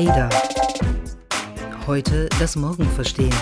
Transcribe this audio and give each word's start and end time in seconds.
Ada. 0.00 0.30
Heute 1.86 2.30
das 2.38 2.56
Morgen 2.56 2.88
verstehen. 2.88 3.34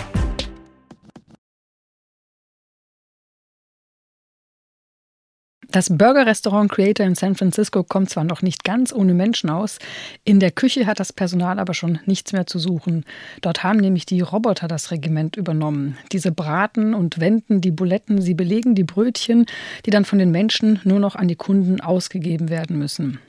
Das 5.71 5.97
Burger-Restaurant 5.97 6.69
Creator 6.69 7.07
in 7.07 7.15
San 7.15 7.37
Francisco 7.37 7.85
kommt 7.85 8.11
zwar 8.11 8.25
noch 8.25 8.43
nicht 8.43 8.65
ganz 8.65 8.93
ohne 8.93 9.15
Menschen 9.15 9.51
aus, 9.51 9.79
in 10.25 10.41
der 10.41 10.51
Küche 10.51 10.89
hat 10.89 10.99
das 10.99 11.13
Personal 11.13 11.61
aber 11.61 11.75
schon 11.75 12.01
nichts 12.07 12.33
mehr 12.33 12.49
zu 12.49 12.59
suchen. 12.59 13.05
Dort 13.41 13.63
haben 13.63 13.79
nämlich 13.79 14.05
die 14.05 14.21
Roboter 14.21 14.67
das 14.67 14.91
Regiment 14.91 15.37
übernommen. 15.37 15.97
Diese 16.11 16.33
braten 16.33 16.93
und 16.93 17.21
wenden 17.21 17.61
die 17.61 17.71
Buletten, 17.71 18.21
sie 18.21 18.35
belegen 18.35 18.75
die 18.75 18.83
Brötchen, 18.83 19.47
die 19.87 19.91
dann 19.91 20.05
von 20.05 20.19
den 20.19 20.33
Menschen 20.33 20.81
nur 20.83 20.99
noch 20.99 21.15
an 21.15 21.29
die 21.29 21.37
Kunden 21.37 21.81
ausgegeben 21.81 22.49
werden 22.49 22.77
müssen. 22.81 23.21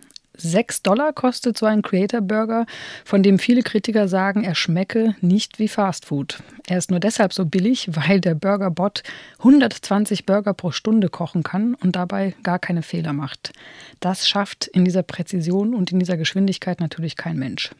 6 0.42 0.84
Dollar 0.84 1.14
kostet 1.14 1.58
so 1.58 1.66
ein 1.66 1.82
Creator 1.82 2.22
Burger, 2.22 2.66
von 3.06 3.24
dem 3.24 3.40
viele 3.40 3.62
Kritiker 3.62 4.08
sagen, 4.08 4.44
er 4.44 4.56
schmecke 4.56 5.16
nicht 5.22 5.60
wie 5.60 5.68
Fast 5.68 6.06
Food. 6.06 6.42
Er 6.68 6.78
ist 6.78 6.92
nur 6.92 7.00
deshalb 7.00 7.34
so 7.34 7.46
billig, 7.46 7.90
weil 7.92 8.22
der 8.22 8.36
Burgerbot 8.36 9.04
120 9.40 10.26
Burger 10.26 10.54
pro 10.54 10.72
Stunde 10.72 11.10
kochen 11.10 11.44
kann 11.44 11.76
und 11.76 11.96
dabei 11.96 12.36
gar 12.44 12.60
keine 12.60 12.82
Fehler 12.82 13.14
macht. 13.14 13.54
Das 14.00 14.28
schafft 14.28 14.68
in 14.68 14.86
dieser 14.86 15.04
Präzision 15.04 15.74
und 15.74 15.92
in 15.92 16.00
dieser 16.00 16.18
Geschwindigkeit 16.18 16.80
natürlich 16.80 17.16
kein 17.16 17.38
Mensch. 17.38 17.72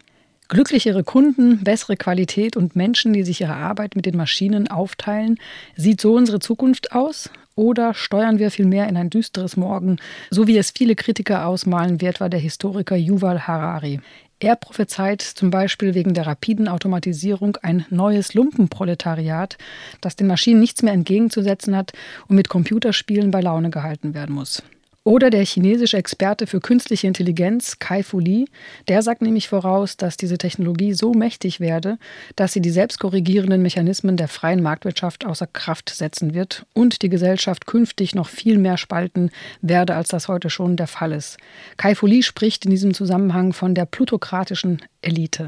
Glücklichere 0.50 1.04
Kunden, 1.04 1.64
bessere 1.64 1.96
Qualität 1.96 2.58
und 2.58 2.76
Menschen, 2.76 3.14
die 3.14 3.22
sich 3.22 3.40
ihre 3.42 3.54
Arbeit 3.54 3.96
mit 3.96 4.08
den 4.08 4.18
Maschinen 4.18 4.68
aufteilen. 4.68 5.38
Sieht 5.76 6.02
so 6.02 6.16
unsere 6.16 6.40
Zukunft 6.40 6.92
aus? 6.92 7.30
Oder 7.60 7.94
steuern 7.94 8.40
wir 8.40 8.52
vielmehr 8.52 8.88
in 8.88 8.96
ein 8.96 9.10
düsteres 9.10 9.58
Morgen, 9.58 9.98
so 10.30 10.48
wie 10.48 10.58
es 10.58 10.72
viele 10.72 10.96
Kritiker 10.96 11.46
ausmalen, 11.46 12.00
wie 12.00 12.06
etwa 12.06 12.30
der 12.30 12.40
Historiker 12.40 12.96
Yuval 12.96 13.48
Harari? 13.48 14.00
Er 14.40 14.56
prophezeit 14.56 15.22
zum 15.22 15.50
Beispiel 15.50 15.94
wegen 15.94 16.14
der 16.14 16.26
rapiden 16.26 16.70
Automatisierung 16.70 17.58
ein 17.62 17.86
neues 17.90 18.34
Lumpenproletariat, 18.34 19.58
das 20.00 20.16
den 20.16 20.28
Maschinen 20.28 20.62
nichts 20.62 20.84
mehr 20.84 20.94
entgegenzusetzen 20.94 21.76
hat 21.76 21.92
und 22.30 22.38
mit 22.38 22.48
Computerspielen 22.48 23.30
bei 23.30 23.42
Laune 23.42 23.72
gehalten 23.72 24.14
werden 24.14 24.36
muss. 24.36 24.64
Oder 25.06 25.30
der 25.30 25.46
chinesische 25.46 25.98
Experte 25.98 26.46
für 26.46 26.60
künstliche 26.60 27.08
Intelligenz, 27.08 27.80
Kai 27.80 28.04
Fu 28.04 28.20
Li, 28.20 28.46
der 28.90 29.02
sagt 29.02 29.22
nämlich 29.22 29.48
voraus, 29.48 29.96
dass 29.96 30.18
diese 30.18 30.38
Technologie 30.38 30.94
so 30.94 31.14
mächtig 31.14 31.60
werde, 31.62 31.98
dass 32.36 32.52
sie 32.52 32.62
die 32.62 32.70
selbstkorrigierenden 32.70 33.62
Mechanismen 33.62 34.18
der 34.18 34.28
freien 34.28 34.62
Marktwirtschaft 34.62 35.26
außer 35.26 35.48
Kraft 35.48 35.90
setzen 35.90 36.34
wird 36.34 36.66
und 36.74 37.02
die 37.02 37.10
Gesellschaft 37.10 37.66
künftig 37.66 38.14
noch 38.14 38.28
viel 38.28 38.58
mehr 38.58 38.78
spalten 38.78 39.32
werde, 39.62 39.96
als 39.96 40.10
das 40.10 40.28
heute 40.28 40.50
schon 40.50 40.76
der 40.76 40.88
Fall 40.88 41.14
ist. 41.14 41.38
Kai 41.78 41.96
Fu 41.96 42.06
Li 42.06 42.22
spricht 42.22 42.66
in 42.66 42.72
diesem 42.72 42.94
Zusammenhang 42.94 43.54
von 43.54 43.74
der 43.76 43.86
plutokratischen 43.86 44.82
Elite. 45.02 45.48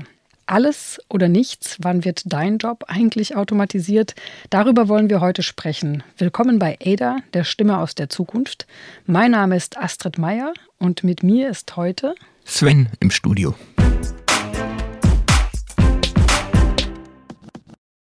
Alles 0.51 0.99
oder 1.07 1.29
nichts, 1.29 1.77
wann 1.79 2.03
wird 2.03 2.23
dein 2.25 2.57
Job 2.57 2.83
eigentlich 2.89 3.37
automatisiert? 3.37 4.15
Darüber 4.49 4.89
wollen 4.89 5.09
wir 5.09 5.21
heute 5.21 5.43
sprechen. 5.43 6.03
Willkommen 6.17 6.59
bei 6.59 6.77
Ada, 6.83 7.19
der 7.33 7.45
Stimme 7.45 7.77
aus 7.77 7.95
der 7.95 8.09
Zukunft. 8.09 8.67
Mein 9.05 9.31
Name 9.31 9.55
ist 9.55 9.77
Astrid 9.77 10.17
Meyer 10.17 10.53
und 10.77 11.05
mit 11.05 11.23
mir 11.23 11.49
ist 11.49 11.77
heute 11.77 12.15
Sven 12.43 12.89
im 12.99 13.11
Studio. 13.11 13.55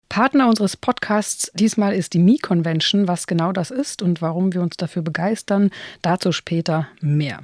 Partner 0.09 0.49
unseres 0.49 0.77
Podcasts 0.77 1.53
diesmal 1.55 1.95
ist 1.95 2.15
die 2.15 2.19
Mi-Convention. 2.19 3.07
Was 3.07 3.29
genau 3.29 3.53
das 3.53 3.71
ist 3.71 4.03
und 4.03 4.23
warum 4.23 4.53
wir 4.53 4.61
uns 4.61 4.77
dafür 4.77 5.03
begeistern, 5.03 5.71
dazu 6.03 6.33
später 6.33 6.89
mehr. 7.01 7.43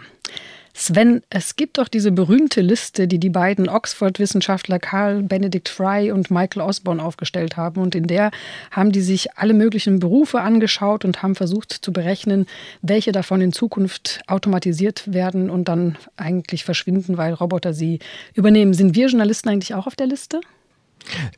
Sven, 0.79 1.23
es 1.31 1.57
gibt 1.57 1.79
doch 1.79 1.89
diese 1.89 2.13
berühmte 2.13 2.61
Liste, 2.61 3.09
die 3.09 3.19
die 3.19 3.31
beiden 3.31 3.67
Oxford-Wissenschaftler 3.67 4.79
Carl 4.79 5.23
Benedict 5.23 5.71
Fry 5.71 6.13
und 6.13 6.31
Michael 6.31 6.61
Osborne 6.61 7.03
aufgestellt 7.03 7.57
haben. 7.57 7.81
Und 7.81 7.95
in 7.95 8.07
der 8.07 8.31
haben 8.71 8.93
die 8.93 9.01
sich 9.01 9.39
alle 9.39 9.55
möglichen 9.55 10.01
Berufe 10.01 10.43
angeschaut 10.43 11.07
und 11.07 11.23
haben 11.23 11.35
versucht 11.35 11.73
zu 11.73 11.95
berechnen, 11.95 12.47
welche 12.83 13.13
davon 13.13 13.41
in 13.41 13.55
Zukunft 13.55 14.21
automatisiert 14.27 15.11
werden 15.11 15.49
und 15.49 15.67
dann 15.67 15.97
eigentlich 16.19 16.63
verschwinden, 16.65 17.17
weil 17.17 17.33
Roboter 17.33 17.73
sie 17.73 17.99
übernehmen. 18.35 18.75
Sind 18.75 18.95
wir 18.95 19.07
Journalisten 19.09 19.49
eigentlich 19.49 19.75
auch 19.75 19.87
auf 19.87 19.97
der 19.97 20.09
Liste? 20.09 20.43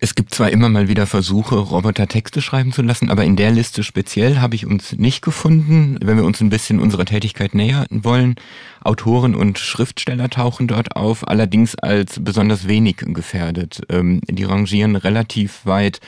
Es 0.01 0.15
gibt 0.15 0.35
zwar 0.35 0.51
immer 0.51 0.69
mal 0.69 0.89
wieder 0.89 1.07
Versuche, 1.07 1.57
Roboter 1.57 2.07
Texte 2.07 2.41
schreiben 2.41 2.73
zu 2.73 2.83
lassen, 2.83 3.11
aber 3.11 3.25
in 3.25 3.37
der 3.37 3.51
Liste 3.51 3.83
speziell 3.83 4.39
habe 4.39 4.55
ich 4.55 4.67
uns 4.67 4.93
nicht 4.93 5.23
gefunden. 5.23 5.99
Wenn 6.03 6.17
wir 6.17 6.25
uns 6.25 6.41
ein 6.41 6.51
bisschen 6.51 6.81
unserer 6.81 7.05
Tätigkeit 7.05 7.55
nähern 7.55 7.87
wollen, 7.91 8.37
Autoren 8.83 9.35
und 9.35 9.59
Schriftsteller 9.59 10.31
tauchen 10.31 10.69
dort 10.69 10.97
auf, 10.97 11.27
allerdings 11.27 11.75
als 11.75 12.23
besonders 12.23 12.69
wenig 12.69 12.97
gefährdet. 12.99 13.83
Ähm, 13.91 14.21
die 14.29 14.45
rangieren 14.45 14.97
relativ 14.97 15.65
weit 15.65 16.01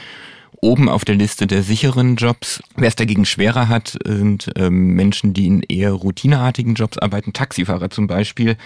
oben 0.61 0.89
auf 0.89 1.05
der 1.05 1.15
Liste 1.15 1.47
der 1.47 1.63
sicheren 1.63 2.17
Jobs. 2.17 2.63
Wer 2.77 2.89
es 2.89 2.97
dagegen 2.97 3.25
schwerer 3.25 3.69
hat, 3.69 3.97
sind 4.05 4.51
ähm, 4.57 4.95
Menschen, 4.95 5.33
die 5.33 5.47
in 5.47 5.63
eher 5.63 5.93
routineartigen 5.93 6.75
Jobs 6.75 6.99
arbeiten, 6.99 7.33
Taxifahrer 7.33 7.91
zum 7.91 8.07
Beispiel. 8.07 8.57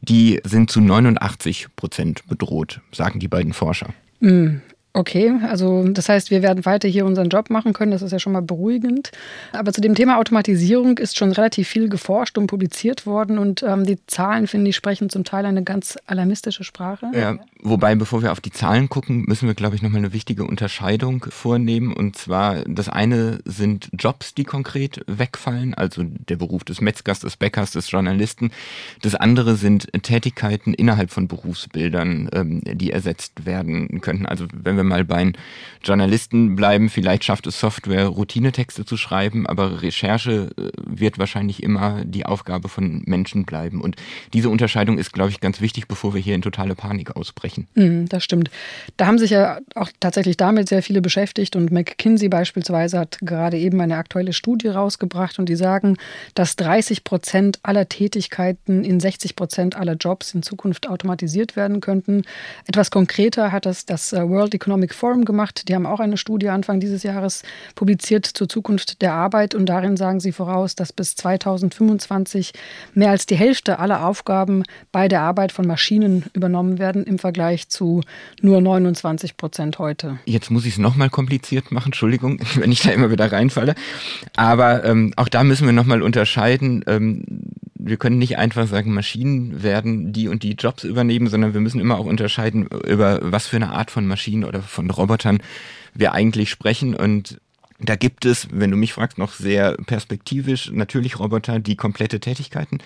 Die 0.00 0.40
sind 0.44 0.70
zu 0.70 0.80
89 0.80 1.68
Prozent 1.76 2.26
bedroht, 2.26 2.80
sagen 2.92 3.20
die 3.20 3.28
beiden 3.28 3.52
Forscher. 3.52 3.88
Mm, 4.22 4.62
Okay, 4.96 5.30
also 5.46 5.86
das 5.86 6.08
heißt, 6.08 6.30
wir 6.30 6.40
werden 6.40 6.64
weiter 6.64 6.88
hier 6.88 7.04
unseren 7.04 7.28
Job 7.28 7.50
machen 7.50 7.74
können. 7.74 7.90
Das 7.90 8.00
ist 8.00 8.12
ja 8.12 8.18
schon 8.18 8.32
mal 8.32 8.40
beruhigend. 8.40 9.10
Aber 9.52 9.70
zu 9.70 9.82
dem 9.82 9.94
Thema 9.94 10.16
Automatisierung 10.16 10.96
ist 10.96 11.18
schon 11.18 11.32
relativ 11.32 11.68
viel 11.68 11.90
geforscht 11.90 12.38
und 12.38 12.46
publiziert 12.46 13.04
worden. 13.04 13.36
Und 13.36 13.62
ähm, 13.62 13.84
die 13.84 13.98
Zahlen, 14.06 14.46
finde 14.46 14.70
ich, 14.70 14.76
sprechen 14.76 15.10
zum 15.10 15.22
Teil 15.22 15.44
eine 15.44 15.62
ganz 15.62 15.98
alarmistische 16.06 16.64
Sprache. 16.64 17.10
Ja, 17.12 17.36
wobei, 17.60 17.94
bevor 17.94 18.22
wir 18.22 18.32
auf 18.32 18.40
die 18.40 18.50
Zahlen 18.50 18.88
gucken, 18.88 19.26
müssen 19.26 19.46
wir, 19.46 19.54
glaube 19.54 19.76
ich, 19.76 19.82
nochmal 19.82 19.98
eine 19.98 20.14
wichtige 20.14 20.44
Unterscheidung 20.44 21.26
vornehmen. 21.28 21.92
Und 21.92 22.16
zwar, 22.16 22.64
das 22.64 22.88
eine 22.88 23.40
sind 23.44 23.90
Jobs, 23.98 24.32
die 24.32 24.44
konkret 24.44 25.04
wegfallen, 25.06 25.74
also 25.74 26.04
der 26.04 26.36
Beruf 26.36 26.64
des 26.64 26.80
Metzgers, 26.80 27.20
des 27.20 27.36
Bäckers, 27.36 27.72
des 27.72 27.90
Journalisten. 27.90 28.50
Das 29.02 29.14
andere 29.14 29.56
sind 29.56 29.92
Tätigkeiten 30.02 30.72
innerhalb 30.72 31.10
von 31.10 31.28
Berufsbildern, 31.28 32.30
ähm, 32.32 32.62
die 32.64 32.92
ersetzt 32.92 33.44
werden 33.44 34.00
könnten. 34.00 34.24
Also 34.24 34.46
wenn 34.54 34.78
wir 34.78 34.85
mal 34.86 35.04
bei 35.04 35.32
Journalisten 35.82 36.56
bleiben, 36.56 36.88
vielleicht 36.88 37.24
schafft 37.24 37.46
es 37.46 37.60
Software, 37.60 38.06
Routinetexte 38.06 38.84
zu 38.84 38.96
schreiben, 38.96 39.46
aber 39.46 39.82
Recherche 39.82 40.50
äh, 40.56 40.70
wird 40.84 41.18
wahrscheinlich 41.18 41.62
immer 41.62 42.04
die 42.04 42.26
Aufgabe 42.26 42.68
von 42.68 43.02
Menschen 43.06 43.44
bleiben. 43.44 43.80
Und 43.80 43.96
diese 44.32 44.48
Unterscheidung 44.48 44.98
ist, 44.98 45.12
glaube 45.12 45.30
ich, 45.30 45.40
ganz 45.40 45.60
wichtig, 45.60 45.88
bevor 45.88 46.14
wir 46.14 46.20
hier 46.20 46.34
in 46.34 46.42
totale 46.42 46.74
Panik 46.74 47.16
ausbrechen. 47.16 47.66
Mm, 47.74 48.06
das 48.06 48.24
stimmt. 48.24 48.50
Da 48.96 49.06
haben 49.06 49.18
sich 49.18 49.30
ja 49.30 49.58
auch 49.74 49.90
tatsächlich 50.00 50.36
damit 50.36 50.68
sehr 50.68 50.82
viele 50.82 51.00
beschäftigt 51.00 51.56
und 51.56 51.70
McKinsey 51.70 52.28
beispielsweise 52.28 52.98
hat 52.98 53.18
gerade 53.22 53.56
eben 53.58 53.80
eine 53.80 53.96
aktuelle 53.96 54.32
Studie 54.32 54.68
rausgebracht 54.68 55.38
und 55.38 55.48
die 55.48 55.56
sagen, 55.56 55.96
dass 56.34 56.56
30 56.56 57.04
Prozent 57.04 57.60
aller 57.62 57.88
Tätigkeiten 57.88 58.84
in 58.84 59.00
60 59.00 59.36
Prozent 59.36 59.76
aller 59.76 59.94
Jobs 59.94 60.34
in 60.34 60.42
Zukunft 60.42 60.88
automatisiert 60.88 61.56
werden 61.56 61.80
könnten. 61.80 62.22
Etwas 62.66 62.90
konkreter 62.90 63.52
hat 63.52 63.66
das 63.66 63.86
das 63.86 64.12
äh, 64.12 64.28
World 64.28 64.54
Economic 64.54 64.75
Economic 64.76 64.94
Forum 64.94 65.24
gemacht. 65.24 65.68
Die 65.68 65.74
haben 65.74 65.86
auch 65.86 66.00
eine 66.00 66.18
Studie 66.18 66.50
Anfang 66.50 66.80
dieses 66.80 67.02
Jahres 67.02 67.42
publiziert 67.74 68.26
zur 68.26 68.46
Zukunft 68.46 69.00
der 69.00 69.14
Arbeit 69.14 69.54
und 69.54 69.66
darin 69.66 69.96
sagen 69.96 70.20
sie 70.20 70.32
voraus, 70.32 70.74
dass 70.74 70.92
bis 70.92 71.14
2025 71.16 72.52
mehr 72.92 73.08
als 73.08 73.24
die 73.24 73.36
Hälfte 73.36 73.78
aller 73.78 74.04
Aufgaben 74.06 74.64
bei 74.92 75.08
der 75.08 75.22
Arbeit 75.22 75.52
von 75.52 75.66
Maschinen 75.66 76.26
übernommen 76.34 76.78
werden 76.78 77.04
im 77.04 77.18
Vergleich 77.18 77.70
zu 77.70 78.02
nur 78.42 78.60
29 78.60 79.38
Prozent 79.38 79.78
heute. 79.78 80.18
Jetzt 80.26 80.50
muss 80.50 80.66
ich 80.66 80.74
es 80.74 80.78
nochmal 80.78 81.08
kompliziert 81.08 81.72
machen, 81.72 81.86
Entschuldigung, 81.86 82.38
wenn 82.56 82.70
ich 82.70 82.82
da 82.82 82.90
immer 82.90 83.10
wieder 83.10 83.32
reinfalle. 83.32 83.74
Aber 84.36 84.84
ähm, 84.84 85.14
auch 85.16 85.30
da 85.30 85.42
müssen 85.42 85.64
wir 85.64 85.72
nochmal 85.72 86.02
unterscheiden. 86.02 86.84
Ähm, 86.86 87.24
wir 87.86 87.96
können 87.96 88.18
nicht 88.18 88.38
einfach 88.38 88.66
sagen, 88.66 88.92
Maschinen 88.92 89.62
werden 89.62 90.12
die 90.12 90.28
und 90.28 90.42
die 90.42 90.52
Jobs 90.52 90.84
übernehmen, 90.84 91.28
sondern 91.28 91.54
wir 91.54 91.60
müssen 91.60 91.80
immer 91.80 91.98
auch 91.98 92.06
unterscheiden, 92.06 92.66
über 92.66 93.20
was 93.22 93.46
für 93.46 93.56
eine 93.56 93.70
Art 93.70 93.90
von 93.90 94.06
Maschinen 94.06 94.44
oder 94.44 94.60
von 94.60 94.90
Robotern 94.90 95.38
wir 95.94 96.12
eigentlich 96.12 96.50
sprechen. 96.50 96.94
Und 96.94 97.40
da 97.78 97.96
gibt 97.96 98.24
es, 98.24 98.48
wenn 98.52 98.70
du 98.70 98.76
mich 98.76 98.94
fragst, 98.94 99.18
noch 99.18 99.32
sehr 99.32 99.76
perspektivisch 99.86 100.70
natürlich 100.72 101.18
Roboter, 101.18 101.58
die 101.58 101.76
komplette 101.76 102.20
Tätigkeiten 102.20 102.78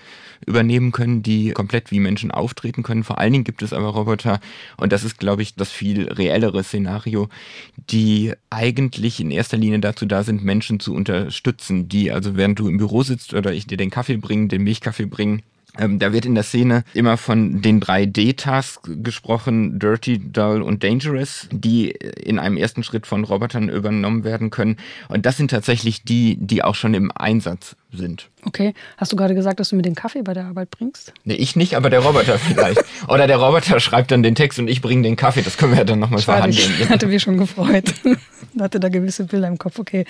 übernehmen 0.45 0.91
können, 0.91 1.23
die 1.23 1.51
komplett 1.51 1.91
wie 1.91 1.99
Menschen 1.99 2.31
auftreten 2.31 2.83
können. 2.83 3.03
Vor 3.03 3.17
allen 3.17 3.31
Dingen 3.31 3.43
gibt 3.45 3.61
es 3.61 3.71
aber 3.71 3.87
Roboter, 3.87 4.41
und 4.77 4.91
das 4.91 5.03
ist, 5.03 5.17
glaube 5.17 5.43
ich, 5.43 5.55
das 5.55 5.71
viel 5.71 6.11
reellere 6.11 6.63
Szenario, 6.63 7.29
die 7.77 8.33
eigentlich 8.49 9.21
in 9.21 9.31
erster 9.31 9.57
Linie 9.57 9.79
dazu 9.79 10.05
da 10.05 10.23
sind, 10.23 10.43
Menschen 10.43 10.79
zu 10.79 10.93
unterstützen, 10.93 11.87
die 11.87 12.11
also 12.11 12.35
während 12.35 12.59
du 12.59 12.67
im 12.67 12.77
Büro 12.77 13.03
sitzt 13.03 13.33
oder 13.33 13.53
ich 13.53 13.67
dir 13.67 13.77
den 13.77 13.91
Kaffee 13.91 14.17
bringe, 14.17 14.47
den 14.47 14.63
Milchkaffee 14.63 15.05
bringen, 15.05 15.41
ähm, 15.77 15.99
da 15.99 16.11
wird 16.11 16.25
in 16.25 16.35
der 16.35 16.43
Szene 16.43 16.83
immer 16.93 17.17
von 17.17 17.61
den 17.61 17.79
drei 17.79 18.05
D-Tasks 18.05 18.89
gesprochen, 19.01 19.79
Dirty, 19.79 20.19
Dull 20.19 20.61
und 20.61 20.83
Dangerous, 20.83 21.47
die 21.51 21.91
in 21.91 22.39
einem 22.39 22.57
ersten 22.57 22.83
Schritt 22.83 23.07
von 23.07 23.23
Robotern 23.23 23.69
übernommen 23.69 24.23
werden 24.23 24.49
können. 24.49 24.77
Und 25.07 25.25
das 25.25 25.37
sind 25.37 25.51
tatsächlich 25.51 26.03
die, 26.03 26.37
die 26.37 26.63
auch 26.63 26.75
schon 26.75 26.93
im 26.93 27.11
Einsatz 27.15 27.75
sind. 27.93 28.29
Okay. 28.43 28.73
Hast 28.97 29.11
du 29.11 29.15
gerade 29.15 29.35
gesagt, 29.35 29.59
dass 29.59 29.69
du 29.69 29.75
mir 29.75 29.81
den 29.81 29.95
Kaffee 29.95 30.21
bei 30.21 30.33
der 30.33 30.45
Arbeit 30.45 30.71
bringst? 30.71 31.13
Nee, 31.23 31.35
ich 31.35 31.55
nicht, 31.55 31.75
aber 31.75 31.89
der 31.89 31.99
Roboter 31.99 32.39
vielleicht. 32.39 32.83
Oder 33.07 33.27
der 33.27 33.37
Roboter 33.37 33.79
schreibt 33.79 34.11
dann 34.11 34.23
den 34.23 34.35
Text 34.35 34.59
und 34.59 34.67
ich 34.67 34.81
bringe 34.81 35.03
den 35.03 35.15
Kaffee. 35.15 35.41
Das 35.41 35.57
können 35.57 35.73
wir 35.73 35.79
ja 35.79 35.83
dann 35.85 35.99
nochmal 35.99 36.21
verhandeln. 36.21 36.73
Ich 36.79 36.89
hatte 36.89 37.07
mich 37.07 37.21
schon 37.21 37.37
gefreut. 37.37 37.93
hatte 38.59 38.79
da 38.79 38.89
gewisse 38.89 39.25
Bilder 39.25 39.47
im 39.47 39.57
Kopf. 39.57 39.79
Okay. 39.79 40.05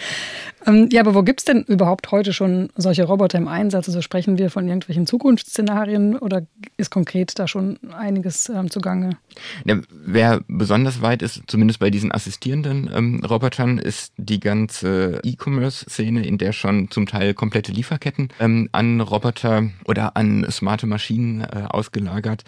Ähm, 0.65 0.89
ja, 0.91 1.01
aber 1.01 1.15
wo 1.15 1.23
gibt 1.23 1.41
es 1.41 1.45
denn 1.45 1.63
überhaupt 1.63 2.11
heute 2.11 2.33
schon 2.33 2.69
solche 2.75 3.03
Roboter 3.03 3.37
im 3.37 3.47
Einsatz? 3.47 3.87
Also 3.87 4.01
sprechen 4.01 4.37
wir 4.37 4.49
von 4.49 4.67
irgendwelchen 4.67 5.07
Zukunftsszenarien 5.07 6.17
oder 6.17 6.43
ist 6.77 6.91
konkret 6.91 7.37
da 7.37 7.47
schon 7.47 7.79
einiges 7.91 8.49
ähm, 8.49 8.69
zugange? 8.69 9.17
Ja, 9.65 9.79
wer 9.89 10.41
besonders 10.47 11.01
weit 11.01 11.21
ist, 11.21 11.43
zumindest 11.47 11.79
bei 11.79 11.89
diesen 11.89 12.11
assistierenden 12.11 12.89
ähm, 12.93 13.23
Robotern, 13.23 13.77
ist 13.77 14.13
die 14.17 14.39
ganze 14.39 15.19
E-Commerce-Szene, 15.23 16.25
in 16.25 16.37
der 16.37 16.53
schon 16.53 16.89
zum 16.91 17.05
Teil 17.05 17.33
komplette 17.33 17.70
Lieferketten 17.71 18.29
ähm, 18.39 18.69
an 18.71 19.01
Roboter 19.01 19.69
oder 19.85 20.15
an 20.15 20.45
smarte 20.49 20.87
Maschinen 20.87 21.41
äh, 21.41 21.65
ausgelagert 21.69 22.43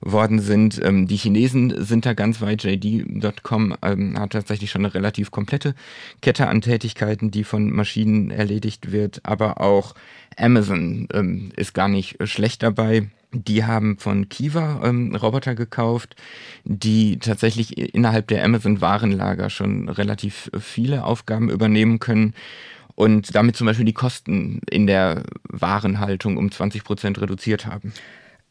worden 0.00 0.40
sind. 0.40 0.80
Ähm, 0.82 1.06
die 1.06 1.16
Chinesen 1.16 1.84
sind 1.84 2.06
da 2.06 2.14
ganz 2.14 2.40
weit. 2.40 2.64
JD.com 2.64 3.76
ähm, 3.82 4.18
hat 4.18 4.30
tatsächlich 4.30 4.70
schon 4.70 4.84
eine 4.84 4.94
relativ 4.94 5.30
komplette 5.30 5.74
Kette 6.22 6.48
an 6.48 6.60
Tätigkeiten, 6.60 7.30
die 7.30 7.44
von 7.44 7.70
Maschinen 7.70 8.30
erledigt 8.30 8.92
wird. 8.92 9.20
Aber 9.24 9.60
auch 9.60 9.94
Amazon 10.36 11.08
ähm, 11.12 11.50
ist 11.56 11.74
gar 11.74 11.88
nicht 11.88 12.16
schlecht 12.28 12.62
dabei. 12.62 13.08
Die 13.32 13.64
haben 13.64 13.98
von 13.98 14.28
Kiva 14.28 14.80
ähm, 14.84 15.14
Roboter 15.14 15.54
gekauft, 15.54 16.16
die 16.64 17.18
tatsächlich 17.18 17.76
innerhalb 17.94 18.28
der 18.28 18.44
Amazon-Warenlager 18.44 19.50
schon 19.50 19.88
relativ 19.88 20.50
viele 20.58 21.04
Aufgaben 21.04 21.50
übernehmen 21.50 21.98
können 21.98 22.34
und 22.96 23.34
damit 23.34 23.56
zum 23.56 23.66
Beispiel 23.66 23.84
die 23.84 23.92
Kosten 23.92 24.60
in 24.68 24.88
der 24.88 25.22
Warenhaltung 25.44 26.36
um 26.38 26.50
20 26.50 26.82
Prozent 26.82 27.20
reduziert 27.20 27.66
haben. 27.66 27.92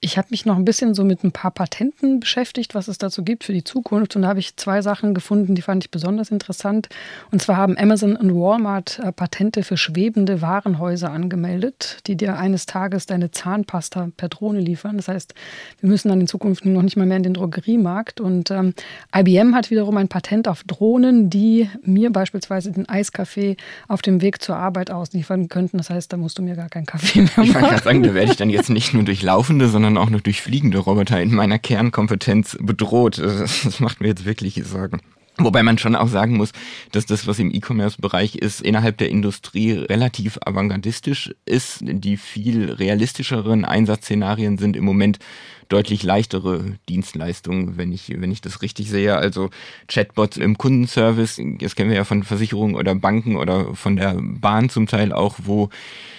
Ich 0.06 0.20
habe 0.20 0.28
mich 0.30 0.46
noch 0.46 0.56
ein 0.56 0.66
bisschen 0.66 0.94
so 0.94 1.04
mit 1.04 1.24
ein 1.24 1.32
paar 1.32 1.50
Patenten 1.50 2.20
beschäftigt, 2.20 2.76
was 2.76 2.88
es 2.88 3.00
dazu 3.00 3.24
gibt 3.24 3.44
für 3.44 3.54
die 3.54 3.64
Zukunft. 3.64 4.16
Und 4.16 4.22
da 4.22 4.28
habe 4.28 4.40
ich 4.40 4.56
zwei 4.56 4.84
Sachen 4.84 5.16
gefunden, 5.16 5.56
die 5.56 5.64
fand 5.64 5.84
ich 5.84 5.90
besonders 5.90 6.30
interessant. 6.30 6.90
Und 7.32 7.42
zwar 7.42 7.58
haben 7.58 7.76
Amazon 7.76 8.16
und 8.16 8.36
Walmart 8.36 9.00
äh, 9.00 9.12
Patente 9.12 9.64
für 9.64 9.78
schwebende 9.78 10.44
Warenhäuser 10.44 11.10
angemeldet, 11.10 11.98
die 12.06 12.16
dir 12.16 12.38
eines 12.38 12.68
Tages 12.68 13.08
deine 13.08 13.32
Zahnpasta 13.32 14.12
per 14.16 14.30
Drohne 14.30 14.60
liefern. 14.60 14.98
Das 14.98 15.08
heißt, 15.08 15.34
wir 15.80 15.90
müssen 15.90 16.10
dann 16.10 16.22
in 16.22 16.28
Zukunft 16.28 16.68
noch 16.68 16.84
nicht 16.84 16.98
mal 16.98 17.08
mehr 17.08 17.18
in 17.18 17.24
den 17.24 17.34
Drogeriemarkt. 17.34 18.22
Und 18.22 18.52
ähm, 18.52 18.76
IBM 19.12 19.56
hat 19.56 19.72
wiederum 19.72 19.98
ein 19.98 20.08
Patent 20.08 20.48
auf 20.48 20.64
Drohnen, 20.66 21.32
die 21.32 21.68
mir 21.82 22.12
beispielsweise 22.12 22.72
den 22.72 22.88
Eiskaffee 22.88 23.58
auf 23.88 24.04
dem 24.04 24.22
Weg 24.22 24.40
zur 24.40 24.56
Arbeit 24.56 24.92
ausliefern 24.92 25.50
könnten. 25.50 25.80
Das 25.80 25.90
heißt, 25.90 26.14
da 26.14 26.18
musst 26.18 26.38
du 26.38 26.44
mir 26.44 26.56
gar 26.56 26.70
keinen 26.70 26.86
Kaffee 26.86 27.22
mehr 27.22 27.32
machen. 27.38 27.44
Ich 27.46 27.56
wollte 27.56 27.70
gerade 27.70 27.84
sagen, 27.84 28.04
da 28.04 28.14
werde 28.14 28.30
ich 28.30 28.38
dann 28.38 28.52
jetzt 28.52 28.70
nicht 28.70 28.94
nur 28.94 29.02
durch 29.02 29.24
laufende, 29.24 29.68
sondern 29.68 29.95
sondern 29.96 30.08
auch 30.08 30.10
noch 30.10 30.22
durch 30.22 30.42
fliegende 30.42 30.78
Roboter 30.78 31.22
in 31.22 31.34
meiner 31.34 31.60
Kernkompetenz 31.60 32.58
bedroht. 32.60 33.18
Das 33.18 33.80
macht 33.80 34.02
mir 34.02 34.08
jetzt 34.08 34.26
wirklich 34.26 34.62
Sorgen. 34.66 35.02
Wobei 35.38 35.64
man 35.64 35.78
schon 35.78 35.98
auch 35.98 36.08
sagen 36.08 36.38
muss, 36.38 36.54
dass 36.94 37.06
das, 37.06 37.28
was 37.28 37.40
im 37.40 37.54
E-Commerce-Bereich 37.54 38.36
ist, 38.36 38.62
innerhalb 38.62 38.98
der 38.98 39.10
Industrie 39.10 39.74
relativ 39.74 40.40
avantgardistisch 40.46 41.36
ist. 41.46 41.80
Die 41.82 42.16
viel 42.16 42.72
realistischeren 42.72 43.66
Einsatzszenarien 43.66 44.58
sind 44.58 44.78
im 44.78 44.86
Moment 44.86 45.20
deutlich 45.68 46.04
leichtere 46.04 46.78
Dienstleistungen, 46.88 47.76
wenn 47.76 47.92
ich, 47.92 48.14
wenn 48.18 48.32
ich 48.32 48.40
das 48.40 48.62
richtig 48.62 48.90
sehe. 48.90 49.18
Also 49.18 49.50
Chatbots 49.88 50.38
im 50.38 50.58
Kundenservice, 50.58 51.42
das 51.60 51.76
kennen 51.76 51.90
wir 51.90 51.98
ja 51.98 52.04
von 52.06 52.24
Versicherungen 52.24 52.76
oder 52.76 52.96
Banken 52.96 53.36
oder 53.36 53.76
von 53.76 53.98
der 53.98 54.18
Bahn 54.22 54.70
zum 54.70 54.88
Teil 54.88 55.12
auch, 55.12 55.36
wo 55.44 55.70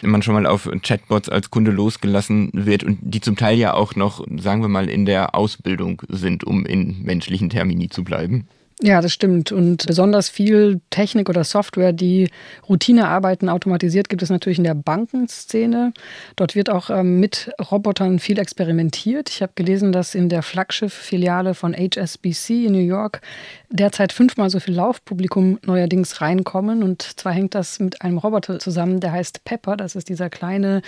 man 0.03 0.21
schon 0.21 0.35
mal 0.35 0.47
auf 0.47 0.69
Chatbots 0.83 1.31
als 1.31 1.51
Kunde 1.51 1.71
losgelassen 1.71 2.51
wird 2.53 2.85
und 2.85 2.99
die 3.01 3.21
zum 3.21 3.37
Teil 3.37 3.57
ja 3.57 3.73
auch 3.73 3.95
noch, 3.95 4.27
sagen 4.37 4.61
wir 4.61 4.69
mal, 4.69 4.91
in 4.91 5.07
der 5.07 5.35
Ausbildung 5.35 6.03
sind, 6.09 6.45
um 6.45 6.67
in 6.67 7.03
menschlichen 7.03 7.49
Termini 7.49 7.89
zu 7.89 8.05
bleiben. 8.05 8.47
Ja, 8.83 9.01
das 9.01 9.15
stimmt. 9.15 9.53
Und 9.53 9.87
besonders 9.87 10.29
viel 10.29 10.83
Technik 10.91 11.31
oder 11.31 11.45
Software, 11.45 11.95
die 11.95 12.29
Routinearbeiten 12.69 13.49
automatisiert, 13.49 14.11
gibt 14.11 14.23
es 14.23 14.29
natürlich 14.29 14.59
in 14.59 14.65
der 14.65 14.75
Bankenszene. 14.75 15.95
Dort 16.37 16.55
wird 16.55 16.69
auch 16.69 16.91
ähm, 16.91 17.19
mit 17.19 17.51
Robotern 17.71 18.19
viel 18.19 18.39
experimentiert. 18.39 19.31
Ich 19.31 19.41
habe 19.41 19.53
gelesen, 19.55 19.93
dass 19.93 20.15
in 20.15 20.29
der 20.29 20.43
Flaggschiff-Filiale 20.43 21.55
von 21.55 21.75
HSBC 21.75 22.67
in 22.67 22.73
New 22.73 22.79
York 22.79 23.23
derzeit 23.71 24.13
fünfmal 24.13 24.51
so 24.51 24.61
viel 24.61 24.75
Laufpublikum 24.75 25.59
neuerdings 25.65 26.21
reinkommen. 26.21 26.83
Und 26.83 27.01
zwar 27.01 27.33
hängt 27.33 27.55
das 27.55 27.81
mit 27.81 28.03
einem 28.03 28.19
Roboter 28.19 28.59
zusammen, 28.59 29.01
der 29.01 29.13
heißt 29.13 29.45
Pepper. 29.45 29.79
Das 29.79 29.97
ist 29.97 30.11
dieser 30.11 30.29
kleine, 30.29 30.83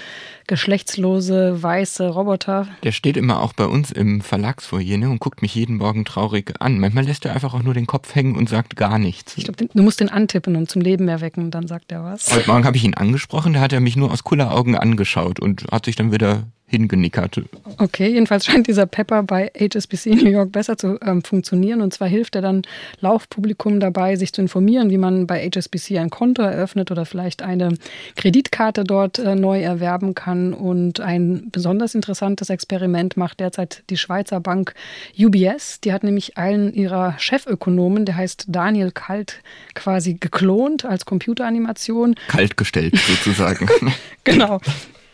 geschlechtslose, 0.47 1.63
weiße 1.63 2.07
Roboter. 2.11 2.69
Der 2.83 2.93
steht 2.93 3.17
immer 3.17 3.41
auch 3.41 3.55
bei 3.55 3.65
uns 3.65 3.93
im 3.93 4.21
Verlagsfoyer 4.21 4.99
ne, 4.99 5.09
und 5.09 5.21
guckt 5.21 5.41
mich 5.41 5.55
jeden 5.55 5.79
Morgen 5.79 6.05
traurig 6.05 6.53
an. 6.59 6.79
Manchmal 6.79 7.05
lässt 7.05 7.25
er 7.25 7.33
einfach 7.33 7.55
auch 7.55 7.63
nur 7.63 7.78
den 7.79 7.87
Kopf 7.87 8.15
hängen 8.15 8.37
und 8.37 8.49
sagt 8.49 8.77
gar 8.77 8.99
nichts. 8.99 9.37
Ich 9.37 9.45
glaube, 9.45 9.67
du 9.73 9.83
musst 9.83 10.01
den 10.01 10.09
antippen 10.09 10.57
und 10.57 10.71
zum 10.71 10.83
Leben 10.83 11.09
erwecken, 11.09 11.51
dann 11.51 11.67
sagt 11.67 11.93
er 11.93 12.05
was. 12.05 12.35
Heute 12.35 12.49
Morgen 12.49 12.65
habe 12.65 12.77
ich 12.77 12.85
ihn 12.85 12.95
angesprochen, 12.95 13.55
da 13.55 13.61
hat 13.61 13.73
er 13.73 13.81
mich 13.81 13.97
nur 13.97 14.11
aus 14.13 14.25
cooler 14.25 14.53
Augen 14.53 14.77
angeschaut 14.77 15.41
und 15.41 15.67
hat 15.71 15.87
sich 15.87 15.97
dann 15.97 16.13
wieder 16.13 16.45
hingenickert. 16.69 17.41
Okay, 17.79 18.09
jedenfalls 18.09 18.45
scheint 18.47 18.67
dieser 18.67 18.87
Pepper 18.87 19.23
bei 19.23 19.51
HSBC 19.59 20.07
in 20.07 20.19
New 20.19 20.31
York 20.31 20.53
besser 20.53 20.77
zu 20.77 20.99
ähm, 21.03 21.23
funktionieren. 21.23 21.81
Und 21.81 21.93
zwar 21.93 22.09
hilft 22.09 22.37
er 22.37 22.43
dann 22.43 22.63
Laufpublikum 23.01 23.81
dabei, 23.81 24.17
sich 24.17 24.33
zu 24.33 24.43
informieren, 24.43 24.91
wie 24.91 24.99
man 24.99 25.27
bei 25.27 25.49
HSBC 25.49 25.99
ein 25.99 26.11
Konto 26.11 26.43
eröffnet 26.43 26.91
oder 26.91 27.07
vielleicht 27.07 27.43
eine 27.43 27.75
Kreditkarte 28.17 28.85
dort 28.85 29.19
äh, 29.19 29.35
neu 29.35 29.61
erwerben 29.61 30.15
kann. 30.15 30.53
Und 30.53 31.01
ein 31.01 31.49
besonders 31.51 31.95
interessantes 31.95 32.51
Experiment 32.51 33.17
macht 33.17 33.41
derzeit 33.41 33.83
die 33.91 33.97
Schweizer 33.97 34.41
Bank 34.41 34.75
UBS. 35.19 35.81
Die 35.81 35.93
hat 35.93 36.05
nämlich 36.05 36.37
einen 36.37 36.73
ihrer 36.75 37.19
Chefökonomen, 37.19 38.05
der 38.05 38.17
heißt 38.17 38.47
Daniel 38.49 38.91
Kalt, 38.91 39.43
quasi 39.75 40.15
geklont 40.15 40.85
als 40.85 41.07
Computeranimation. 41.07 42.15
Kaltgestellt 42.29 42.97
sozusagen. 42.97 43.69
genau 44.25 44.61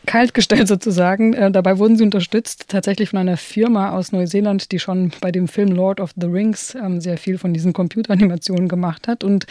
kaltgestellt 0.06 0.68
sozusagen. 0.68 1.34
Äh, 1.34 1.50
dabei 1.50 1.78
wurden 1.78 1.96
sie 1.96 2.04
unterstützt 2.04 2.68
tatsächlich 2.68 3.10
von 3.10 3.18
einer 3.18 3.36
Firma 3.36 3.90
aus 3.90 4.12
Neuseeland, 4.12 4.72
die 4.72 4.78
schon 4.78 5.12
bei 5.20 5.32
dem 5.32 5.48
Film 5.48 5.72
Lord 5.72 6.00
of 6.00 6.12
the 6.16 6.26
Rings 6.26 6.74
ähm, 6.74 7.00
sehr 7.00 7.18
viel 7.18 7.38
von 7.38 7.52
diesen 7.52 7.72
Computeranimationen 7.72 8.68
gemacht 8.68 9.08
hat. 9.08 9.24
Und 9.24 9.46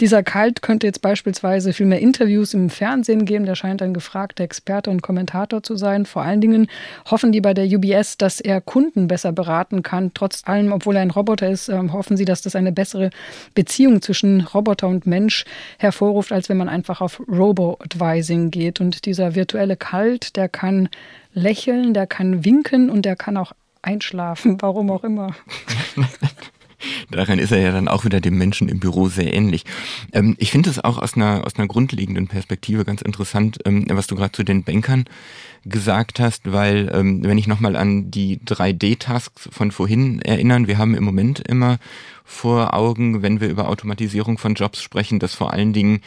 dieser 0.00 0.22
Kalt 0.22 0.62
könnte 0.62 0.86
jetzt 0.86 1.02
beispielsweise 1.02 1.72
viel 1.72 1.86
mehr 1.86 2.00
Interviews 2.00 2.54
im 2.54 2.70
Fernsehen 2.70 3.24
geben. 3.24 3.46
Der 3.46 3.54
scheint 3.54 3.82
ein 3.82 3.94
gefragter 3.94 4.44
Experte 4.44 4.90
und 4.90 5.02
Kommentator 5.02 5.62
zu 5.62 5.76
sein. 5.76 6.06
Vor 6.06 6.22
allen 6.22 6.40
Dingen 6.40 6.68
hoffen 7.10 7.32
die 7.32 7.40
bei 7.40 7.54
der 7.54 7.66
UBS, 7.66 8.16
dass 8.16 8.40
er 8.40 8.60
Kunden 8.60 9.08
besser 9.08 9.32
beraten 9.32 9.82
kann. 9.82 10.12
Trotz 10.14 10.42
allem, 10.46 10.72
obwohl 10.72 10.96
er 10.96 11.02
ein 11.02 11.10
Roboter 11.10 11.50
ist, 11.50 11.68
ähm, 11.68 11.92
hoffen 11.92 12.16
sie, 12.16 12.24
dass 12.24 12.42
das 12.42 12.56
eine 12.56 12.72
bessere 12.72 13.10
Beziehung 13.54 14.02
zwischen 14.02 14.42
Roboter 14.42 14.88
und 14.88 15.06
Mensch 15.06 15.44
hervorruft, 15.78 16.32
als 16.32 16.48
wenn 16.48 16.56
man 16.56 16.68
einfach 16.68 17.00
auf 17.00 17.20
Robo-Advising 17.28 18.50
geht. 18.50 18.80
Und 18.80 19.04
dieser 19.04 19.34
virtuelle 19.34 19.76
kalt, 19.76 19.87
der 20.36 20.48
kann 20.48 20.88
lächeln, 21.32 21.94
der 21.94 22.06
kann 22.06 22.44
winken 22.44 22.90
und 22.90 23.02
der 23.02 23.16
kann 23.16 23.36
auch 23.36 23.52
einschlafen, 23.82 24.56
warum 24.60 24.90
auch 24.90 25.04
immer. 25.04 25.34
Daran 27.10 27.40
ist 27.40 27.50
er 27.50 27.58
ja 27.58 27.72
dann 27.72 27.88
auch 27.88 28.04
wieder 28.04 28.20
dem 28.20 28.38
Menschen 28.38 28.68
im 28.68 28.78
Büro 28.78 29.08
sehr 29.08 29.34
ähnlich. 29.34 29.64
Ähm, 30.12 30.36
ich 30.38 30.52
finde 30.52 30.70
es 30.70 30.78
auch 30.78 30.98
aus 30.98 31.14
einer, 31.14 31.44
aus 31.44 31.56
einer 31.56 31.66
grundlegenden 31.66 32.28
Perspektive 32.28 32.84
ganz 32.84 33.02
interessant, 33.02 33.58
ähm, 33.64 33.86
was 33.88 34.06
du 34.06 34.14
gerade 34.14 34.32
zu 34.32 34.44
den 34.44 34.62
Bankern 34.62 35.06
gesagt 35.64 36.20
hast, 36.20 36.52
weil 36.52 36.88
ähm, 36.92 37.24
wenn 37.24 37.38
ich 37.38 37.48
nochmal 37.48 37.74
an 37.74 38.12
die 38.12 38.38
3D-Tasks 38.38 39.48
von 39.50 39.72
vorhin 39.72 40.20
erinnern, 40.22 40.68
wir 40.68 40.78
haben 40.78 40.94
im 40.94 41.02
Moment 41.02 41.40
immer 41.40 41.78
vor 42.28 42.74
Augen, 42.74 43.22
wenn 43.22 43.40
wir 43.40 43.48
über 43.48 43.68
Automatisierung 43.68 44.36
von 44.36 44.54
Jobs 44.54 44.82
sprechen, 44.82 45.18
dass 45.18 45.34
vor 45.34 45.54
allen 45.54 45.72
Dingen, 45.72 46.02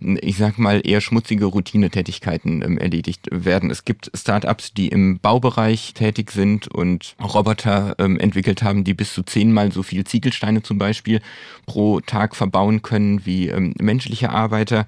ich 0.00 0.38
sag 0.38 0.58
mal, 0.58 0.80
eher 0.82 1.02
schmutzige 1.02 1.44
Routinetätigkeiten 1.44 2.62
ähm, 2.62 2.78
erledigt 2.78 3.28
werden. 3.30 3.70
Es 3.70 3.84
gibt 3.84 4.10
Startups, 4.14 4.72
die 4.72 4.88
im 4.88 5.18
Baubereich 5.20 5.92
tätig 5.92 6.32
sind 6.32 6.66
und 6.66 7.14
Roboter 7.22 7.94
ähm, 7.98 8.18
entwickelt 8.18 8.62
haben, 8.62 8.84
die 8.84 8.94
bis 8.94 9.12
zu 9.12 9.22
zehnmal 9.22 9.70
so 9.70 9.82
viel 9.82 10.04
Ziegelsteine 10.04 10.62
zum 10.62 10.78
Beispiel 10.78 11.20
pro 11.66 12.00
Tag 12.00 12.36
verbauen 12.36 12.80
können 12.80 13.26
wie 13.26 13.48
ähm, 13.48 13.74
menschliche 13.78 14.30
Arbeiter. 14.30 14.86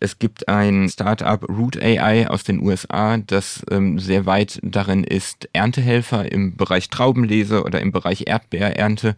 Es 0.00 0.18
gibt 0.18 0.48
ein 0.48 0.88
Startup 0.88 1.46
Root 1.50 1.80
AI 1.80 2.28
aus 2.28 2.44
den 2.44 2.62
USA, 2.62 3.18
das 3.18 3.62
sehr 3.96 4.24
weit 4.24 4.58
darin 4.62 5.04
ist, 5.04 5.50
Erntehelfer 5.52 6.32
im 6.32 6.56
Bereich 6.56 6.88
Traubenlese 6.88 7.62
oder 7.62 7.82
im 7.82 7.92
Bereich 7.92 8.24
Erdbeerernte 8.26 9.14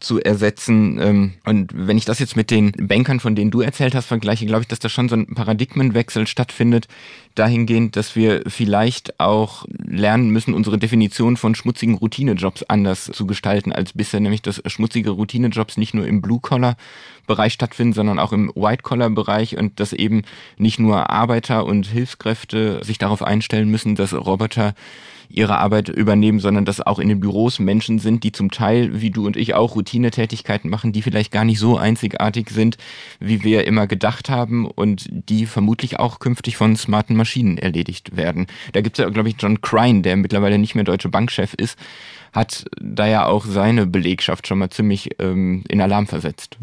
zu 0.00 0.20
ersetzen. 0.20 0.98
Ähm, 1.00 1.32
und 1.44 1.72
wenn 1.74 1.98
ich 1.98 2.04
das 2.04 2.18
jetzt 2.18 2.36
mit 2.36 2.50
den 2.50 2.72
Bankern, 2.72 3.20
von 3.20 3.34
denen 3.34 3.50
du 3.50 3.60
erzählt 3.60 3.94
hast, 3.94 4.06
vergleiche, 4.06 4.46
glaube 4.46 4.62
ich, 4.62 4.68
dass 4.68 4.78
da 4.78 4.88
schon 4.88 5.08
so 5.08 5.16
ein 5.16 5.34
Paradigmenwechsel 5.34 6.26
stattfindet, 6.26 6.88
dahingehend, 7.38 7.96
dass 7.96 8.16
wir 8.16 8.42
vielleicht 8.46 9.20
auch 9.20 9.64
lernen 9.86 10.30
müssen, 10.30 10.54
unsere 10.54 10.78
Definition 10.78 11.36
von 11.36 11.54
schmutzigen 11.54 11.94
Routinejobs 11.94 12.64
anders 12.64 13.04
zu 13.04 13.26
gestalten 13.26 13.72
als 13.72 13.92
bisher, 13.92 14.20
nämlich 14.20 14.42
dass 14.42 14.62
schmutzige 14.66 15.10
Routinejobs 15.10 15.76
nicht 15.76 15.94
nur 15.94 16.06
im 16.06 16.20
Blue-Collar-Bereich 16.20 17.52
stattfinden, 17.52 17.92
sondern 17.92 18.18
auch 18.18 18.32
im 18.32 18.50
White-Collar-Bereich 18.54 19.56
und 19.56 19.80
dass 19.80 19.92
eben 19.92 20.22
nicht 20.56 20.78
nur 20.78 21.10
Arbeiter 21.10 21.64
und 21.66 21.86
Hilfskräfte 21.86 22.84
sich 22.84 22.98
darauf 22.98 23.22
einstellen 23.22 23.70
müssen, 23.70 23.94
dass 23.94 24.14
Roboter 24.14 24.74
ihre 25.28 25.58
Arbeit 25.58 25.88
übernehmen, 25.88 26.40
sondern 26.40 26.64
dass 26.64 26.80
auch 26.80 26.98
in 26.98 27.08
den 27.08 27.20
Büros 27.20 27.58
Menschen 27.58 27.98
sind, 27.98 28.24
die 28.24 28.32
zum 28.32 28.50
Teil, 28.50 29.00
wie 29.00 29.10
du 29.10 29.26
und 29.26 29.36
ich 29.36 29.54
auch, 29.54 29.76
Routinetätigkeiten 29.76 30.70
machen, 30.70 30.92
die 30.92 31.02
vielleicht 31.02 31.32
gar 31.32 31.44
nicht 31.44 31.58
so 31.58 31.76
einzigartig 31.76 32.50
sind, 32.50 32.78
wie 33.20 33.42
wir 33.44 33.66
immer 33.66 33.86
gedacht 33.86 34.30
haben 34.30 34.66
und 34.66 35.08
die 35.10 35.46
vermutlich 35.46 35.98
auch 35.98 36.18
künftig 36.18 36.56
von 36.56 36.76
smarten 36.76 37.16
Maschinen 37.16 37.27
erledigt 37.36 38.16
werden. 38.16 38.46
Da 38.72 38.80
gibt 38.80 38.98
es 38.98 39.04
ja, 39.04 39.10
glaube 39.10 39.28
ich, 39.28 39.36
John 39.38 39.60
Crine, 39.60 40.02
der 40.02 40.16
mittlerweile 40.16 40.58
nicht 40.58 40.74
mehr 40.74 40.84
Deutsche 40.84 41.08
Bankchef 41.08 41.54
ist, 41.54 41.78
hat 42.32 42.66
da 42.80 43.06
ja 43.06 43.26
auch 43.26 43.44
seine 43.44 43.86
Belegschaft 43.86 44.46
schon 44.46 44.58
mal 44.58 44.70
ziemlich 44.70 45.10
ähm, 45.18 45.64
in 45.68 45.80
Alarm 45.80 46.06
versetzt. 46.06 46.58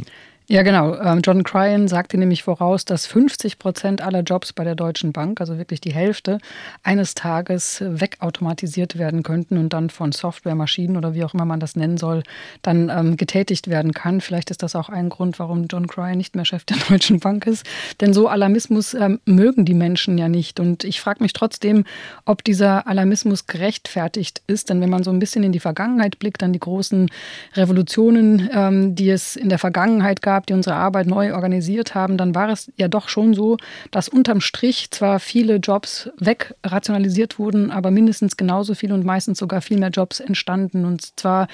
Ja, 0.48 0.62
genau. 0.62 0.96
Ähm, 1.00 1.22
John 1.24 1.44
Cryan 1.44 1.88
sagte 1.88 2.20
nämlich 2.20 2.44
voraus, 2.44 2.86
dass 2.86 3.08
50 3.08 3.58
Prozent 3.58 4.02
aller 4.02 4.22
Jobs 4.22 4.54
bei 4.54 4.64
der 4.64 4.76
Deutschen 4.76 5.12
Bank, 5.12 5.42
also 5.42 5.58
wirklich 5.58 5.82
die 5.82 5.92
Hälfte, 5.92 6.38
eines 6.84 7.16
Tages 7.16 7.84
wegautomatisiert 7.84 9.00
werden 9.00 9.24
könnten 9.24 9.58
und 9.58 9.74
dann 9.74 9.90
von 9.90 10.12
Softwaremaschinen 10.12 10.98
oder 10.98 11.16
wie 11.16 11.24
auch 11.24 11.34
immer 11.34 11.46
man 11.46 11.60
das 11.60 11.76
nennen 11.76 11.98
soll, 11.98 12.22
dann 12.62 12.90
ähm, 12.90 13.18
getätigt 13.18 13.72
werden 13.72 13.92
kann. 13.92 14.22
Vielleicht 14.22 14.52
ist 14.52 14.62
das 14.62 14.76
auch 14.76 14.90
ein 14.90 15.10
Grund, 15.10 15.40
warum 15.40 15.66
John 15.66 15.88
Cryan 15.88 16.18
nicht 16.18 16.36
mehr 16.36 16.46
Chef 16.46 16.64
der 16.64 16.78
Deutschen 16.90 17.20
Bank 17.20 17.48
ist. 17.48 17.66
Denn 18.00 18.14
so 18.14 18.28
Alarmismus 18.28 18.94
ähm, 18.94 19.20
mögen 19.26 19.66
die 19.66 19.74
Menschen 19.74 20.16
ja 20.20 20.30
nicht. 20.30 20.60
Und 20.60 20.84
ich 20.84 21.02
frage 21.02 21.24
mich 21.24 21.34
trotzdem, 21.34 21.86
ob 22.24 22.44
dieser 22.44 22.86
Alarmismus 22.86 23.48
gerechtfertigt 23.48 24.44
ist. 24.46 24.70
Denn 24.70 24.80
wenn 24.80 24.92
man 24.92 25.02
so 25.02 25.10
ein 25.10 25.18
bisschen 25.18 25.44
in 25.44 25.54
die 25.54 25.60
Vergangenheit 25.60 26.20
blickt, 26.20 26.44
an 26.44 26.54
die 26.54 26.60
großen 26.60 27.10
Revolutionen, 27.56 28.48
ähm, 28.54 28.94
die 28.94 29.10
es 29.10 29.36
in 29.36 29.50
der 29.50 29.58
Vergangenheit 29.58 30.22
gab, 30.22 30.35
gab, 30.36 30.48
die 30.48 30.54
unsere 30.54 30.76
Arbeit 30.76 31.08
neu 31.08 31.34
organisiert 31.34 31.96
haben, 31.96 32.18
dann 32.18 32.36
war 32.36 32.50
es 32.50 32.70
ja 32.76 32.90
doch 32.90 33.08
schon 33.08 33.34
so, 33.34 33.56
dass 33.92 34.10
unterm 34.10 34.42
Strich 34.42 34.92
zwar 34.92 35.22
viele 35.22 35.56
Jobs 35.56 36.10
wegrationalisiert 36.20 37.40
wurden, 37.40 37.72
aber 37.72 37.90
mindestens 37.90 38.36
genauso 38.36 38.76
viele 38.76 38.94
und 38.94 39.06
meistens 39.06 39.40
sogar 39.40 39.62
viel 39.62 39.80
mehr 39.80 39.92
Jobs 39.92 40.20
entstanden. 40.20 40.84
Und 40.84 41.18
zwar 41.18 41.48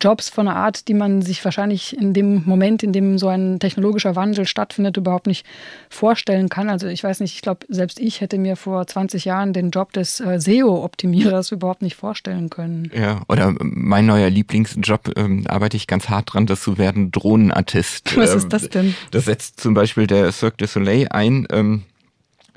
Jobs 0.00 0.28
von 0.28 0.48
einer 0.48 0.56
Art, 0.56 0.88
die 0.88 0.94
man 0.94 1.22
sich 1.22 1.44
wahrscheinlich 1.44 1.96
in 1.96 2.12
dem 2.12 2.44
Moment, 2.44 2.82
in 2.82 2.92
dem 2.92 3.18
so 3.18 3.28
ein 3.28 3.58
technologischer 3.58 4.16
Wandel 4.16 4.46
stattfindet, 4.46 4.96
überhaupt 4.96 5.26
nicht 5.26 5.44
vorstellen 5.90 6.48
kann. 6.48 6.70
Also 6.70 6.86
ich 6.86 7.02
weiß 7.02 7.20
nicht, 7.20 7.34
ich 7.34 7.42
glaube, 7.42 7.66
selbst 7.68 7.98
ich 8.00 8.20
hätte 8.20 8.38
mir 8.38 8.56
vor 8.56 8.86
20 8.86 9.24
Jahren 9.24 9.52
den 9.52 9.70
Job 9.70 9.92
des 9.92 10.20
äh, 10.20 10.40
SEO-Optimierers 10.40 11.52
überhaupt 11.52 11.82
nicht 11.82 11.96
vorstellen 11.96 12.50
können. 12.50 12.90
Ja, 12.94 13.22
oder 13.28 13.54
mein 13.58 14.06
neuer 14.06 14.30
Lieblingsjob, 14.30 15.16
ähm, 15.16 15.44
arbeite 15.48 15.76
ich 15.76 15.86
ganz 15.86 16.08
hart 16.08 16.32
dran, 16.32 16.46
das 16.46 16.62
zu 16.62 16.78
werden, 16.78 17.10
Drohnenartist. 17.10 18.16
Was 18.16 18.34
ist 18.34 18.44
ähm, 18.44 18.48
das 18.50 18.68
denn? 18.68 18.94
Das 19.10 19.24
setzt 19.24 19.60
zum 19.60 19.74
Beispiel 19.74 20.06
der 20.06 20.30
Cirque 20.32 20.58
du 20.58 20.66
Soleil 20.66 21.08
ein. 21.10 21.46
Ähm, 21.50 21.82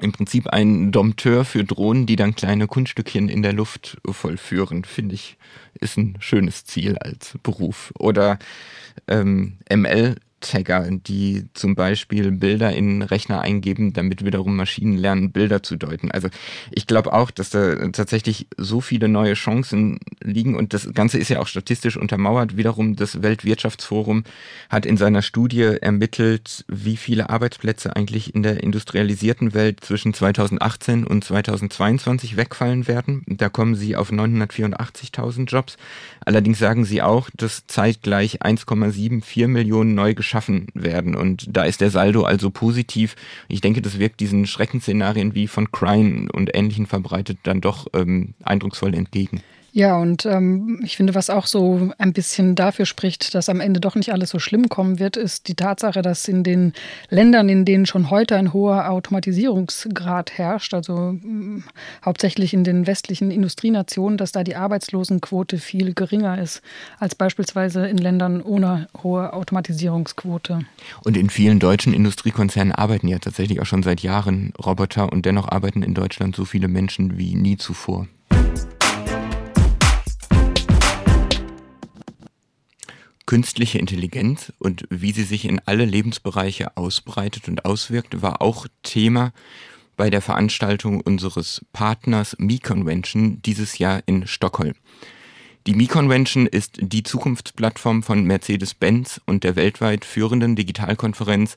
im 0.02 0.12
Prinzip 0.12 0.48
ein 0.48 0.92
Dompteur 0.92 1.46
für 1.46 1.64
Drohnen, 1.64 2.06
die 2.06 2.16
dann 2.16 2.36
kleine 2.36 2.68
Kunststückchen 2.68 3.30
in 3.30 3.42
der 3.42 3.54
Luft 3.54 3.98
vollführen, 4.10 4.84
finde 4.84 5.16
ich, 5.16 5.38
ist 5.80 5.98
ein 5.98 6.18
schönes 6.20 6.66
Ziel 6.66 6.98
als 6.98 7.38
Beruf. 7.44 7.94
Oder 7.98 8.40
ähm, 9.08 9.58
ML 9.72 10.16
Tagger, 10.42 10.88
die 10.92 11.46
zum 11.54 11.76
Beispiel 11.76 12.32
Bilder 12.32 12.74
in 12.74 13.02
Rechner 13.02 13.42
eingeben, 13.42 13.94
damit 13.94 14.26
wiederum 14.26 14.56
Maschinen 14.58 14.98
lernen, 14.98 15.32
Bilder 15.32 15.64
zu 15.64 15.78
deuten. 15.78 16.12
Also 16.12 16.28
ich 16.72 16.88
glaube 16.88 17.14
auch, 17.14 17.32
dass 17.32 17.52
da 17.52 17.76
tatsächlich 17.90 18.48
so 18.58 18.82
viele 18.82 19.08
neue 19.08 19.36
Chancen 19.36 20.00
liegen 20.22 20.56
und 20.56 20.74
das 20.74 20.92
Ganze 20.94 21.20
ist 21.20 21.30
ja 21.30 21.40
auch 21.40 21.48
statistisch 21.48 21.96
untermauert. 21.96 22.58
Wiederum 22.58 22.96
das 22.96 23.22
Weltwirtschaftsforum 23.22 24.24
hat 24.70 24.86
in 24.86 24.98
seiner 24.98 25.22
Studie 25.22 25.78
ermittelt, 25.82 26.66
wie 26.68 26.98
viele 26.98 27.30
Arbeitsplätze 27.30 27.96
eigentlich 27.96 28.36
in 28.36 28.44
der 28.44 28.64
industrialisierten 28.64 29.54
Welt 29.54 29.80
zwischen 29.82 30.14
2018 30.14 31.06
und 31.06 31.24
2022 31.24 32.36
wegfallen 32.36 32.88
werden. 32.88 33.24
Da 33.28 33.50
kommen 33.50 33.76
sie 33.76 33.96
auf 33.96 34.12
984.000 34.12 35.46
Jobs. 35.46 35.78
Allerdings 36.26 36.60
sagen 36.60 36.84
sie 36.84 37.02
auch, 37.02 37.30
dass 37.36 37.68
zeitgleich 37.68 38.42
1,74 38.42 39.48
Millionen 39.48 39.96
neu 39.96 40.14
geschaffen 40.14 40.31
werden. 40.74 41.16
Und 41.16 41.46
da 41.50 41.64
ist 41.64 41.82
der 41.82 41.90
Saldo 41.92 42.24
also 42.24 42.50
positiv. 42.50 43.16
Ich 43.48 43.62
denke, 43.62 43.82
das 43.82 44.00
wirkt 44.00 44.20
diesen 44.20 44.46
Schreckensszenarien 44.46 45.36
wie 45.36 45.48
von 45.48 45.72
Crime 45.72 46.32
und 46.32 46.56
Ähnlichen 46.56 46.86
verbreitet 46.86 47.40
dann 47.44 47.62
doch 47.62 47.88
ähm, 47.94 48.34
eindrucksvoll 48.44 48.94
entgegen. 48.94 49.42
Ja, 49.74 49.98
und 49.98 50.26
ähm, 50.26 50.82
ich 50.84 50.98
finde, 50.98 51.16
was 51.16 51.30
auch 51.30 51.46
so 51.46 51.92
ein 51.98 52.12
bisschen 52.12 52.56
dafür 52.56 52.86
spricht, 52.86 53.34
dass 53.34 53.48
am 53.48 53.62
Ende 53.62 53.80
doch 53.80 53.96
nicht 53.96 54.12
alles 54.12 54.30
so 54.30 54.38
schlimm 54.38 54.68
kommen 54.68 55.00
wird, 55.00 55.16
ist 55.16 55.48
die 55.48 55.56
Tatsache, 55.56 56.02
dass 56.02 56.28
in 56.28 56.44
den 56.44 56.74
Ländern, 57.10 57.48
in 57.48 57.64
denen 57.64 57.86
schon 57.86 58.10
heute 58.10 58.36
ein 58.36 58.52
hoher 58.52 58.90
Automatisierungsgrad 58.90 60.38
herrscht, 60.38 60.74
also 60.74 61.14
äh, 61.14 61.62
hauptsächlich 62.04 62.54
in 62.54 62.66
den 62.66 62.86
westlichen 62.86 63.32
Industrienationen, 63.32 64.18
dass 64.18 64.34
da 64.34 64.44
die 64.44 64.58
Arbeitslosenquote 64.58 65.58
viel 65.58 65.94
geringer 65.94 66.38
ist 66.38 66.62
als 67.00 67.16
beispielsweise 67.16 67.88
in 67.88 67.98
Ländern 67.98 68.42
ohne 68.42 68.90
hohe 69.02 69.32
Automatisierungsquote. 69.32 70.66
Und 71.06 71.16
in 71.16 71.30
vielen 71.30 71.60
deutschen 71.60 71.94
Industriekonzernen 71.94 72.74
arbeiten 72.74 73.08
ja 73.08 73.20
tatsächlich 73.20 73.62
auch 73.62 73.66
schon 73.66 73.84
seit 73.84 74.02
Jahren 74.02 74.52
Roboter 74.62 75.14
und 75.14 75.26
dennoch 75.26 75.48
arbeiten 75.48 75.82
in 75.82 75.94
Deutschland 75.94 76.36
so 76.36 76.44
viele 76.44 76.68
Menschen 76.68 77.18
wie 77.18 77.36
nie 77.36 77.56
zuvor. 77.56 78.08
Künstliche 83.32 83.78
Intelligenz 83.78 84.52
und 84.60 84.86
wie 84.90 85.14
sie 85.14 85.24
sich 85.24 85.46
in 85.46 85.62
alle 85.66 85.86
Lebensbereiche 85.86 86.76
ausbreitet 86.76 87.48
und 87.48 87.64
auswirkt, 87.64 88.22
war 88.22 88.42
auch 88.42 88.68
Thema 88.84 89.32
bei 89.96 90.10
der 90.10 90.20
Veranstaltung 90.20 91.00
unseres 91.00 91.66
Partners 91.72 92.36
Mi-Convention 92.40 93.42
dieses 93.42 93.78
Jahr 93.78 94.04
in 94.06 94.28
Stockholm. 94.28 94.74
Die 95.66 95.76
Mi-Convention 95.76 96.46
ist 96.46 96.80
die 96.82 97.04
Zukunftsplattform 97.04 98.04
von 98.04 98.26
Mercedes-Benz 98.26 99.22
und 99.26 99.46
der 99.46 99.56
weltweit 99.56 100.04
führenden 100.04 100.58
Digitalkonferenz 100.58 101.56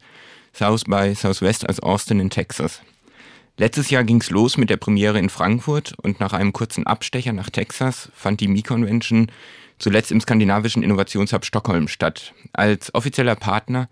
South 0.54 0.84
by 0.84 1.12
Southwest 1.16 1.68
als 1.68 1.80
Austin 1.80 2.20
in 2.20 2.30
Texas. 2.30 2.82
Letztes 3.56 3.90
Jahr 3.90 4.04
ging 4.04 4.20
es 4.20 4.30
los 4.30 4.58
mit 4.58 4.70
der 4.70 4.76
Premiere 4.76 5.18
in 5.18 5.28
Frankfurt 5.28 5.94
und 6.00 6.20
nach 6.20 6.34
einem 6.34 6.52
kurzen 6.52 6.86
Abstecher 6.86 7.32
nach 7.32 7.50
Texas 7.50 8.12
fand 8.14 8.40
die 8.40 8.46
Mi-Convention 8.46 9.32
zuletzt 9.78 10.12
im 10.12 10.20
skandinavischen 10.20 10.82
Innovationshub 10.82 11.44
Stockholm 11.44 11.88
statt. 11.88 12.32
Als 12.52 12.94
offizieller 12.94 13.34
Partner 13.36 13.88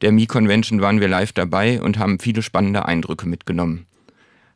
der 0.00 0.12
Mi-Convention 0.12 0.80
waren 0.80 1.00
wir 1.00 1.08
live 1.08 1.32
dabei 1.32 1.80
und 1.80 1.98
haben 1.98 2.18
viele 2.18 2.42
spannende 2.42 2.86
Eindrücke 2.86 3.26
mitgenommen. 3.26 3.86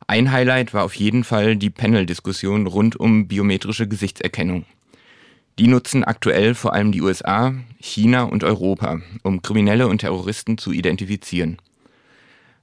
Ein 0.06 0.32
Highlight 0.32 0.74
war 0.74 0.84
auf 0.84 0.94
jeden 0.94 1.24
Fall 1.24 1.56
die 1.56 1.70
Panel-Diskussion 1.70 2.66
rund 2.66 2.96
um 2.96 3.28
biometrische 3.28 3.86
Gesichtserkennung. 3.88 4.64
Die 5.58 5.66
nutzen 5.66 6.04
aktuell 6.04 6.54
vor 6.54 6.72
allem 6.72 6.92
die 6.92 7.02
USA, 7.02 7.54
China 7.80 8.22
und 8.22 8.44
Europa, 8.44 9.00
um 9.22 9.42
Kriminelle 9.42 9.88
und 9.88 9.98
Terroristen 9.98 10.56
zu 10.56 10.72
identifizieren. 10.72 11.58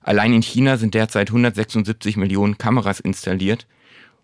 Allein 0.01 0.33
in 0.33 0.43
China 0.43 0.77
sind 0.77 0.93
derzeit 0.93 1.29
176 1.29 2.15
Millionen 2.15 2.57
Kameras 2.57 2.99
installiert, 2.99 3.67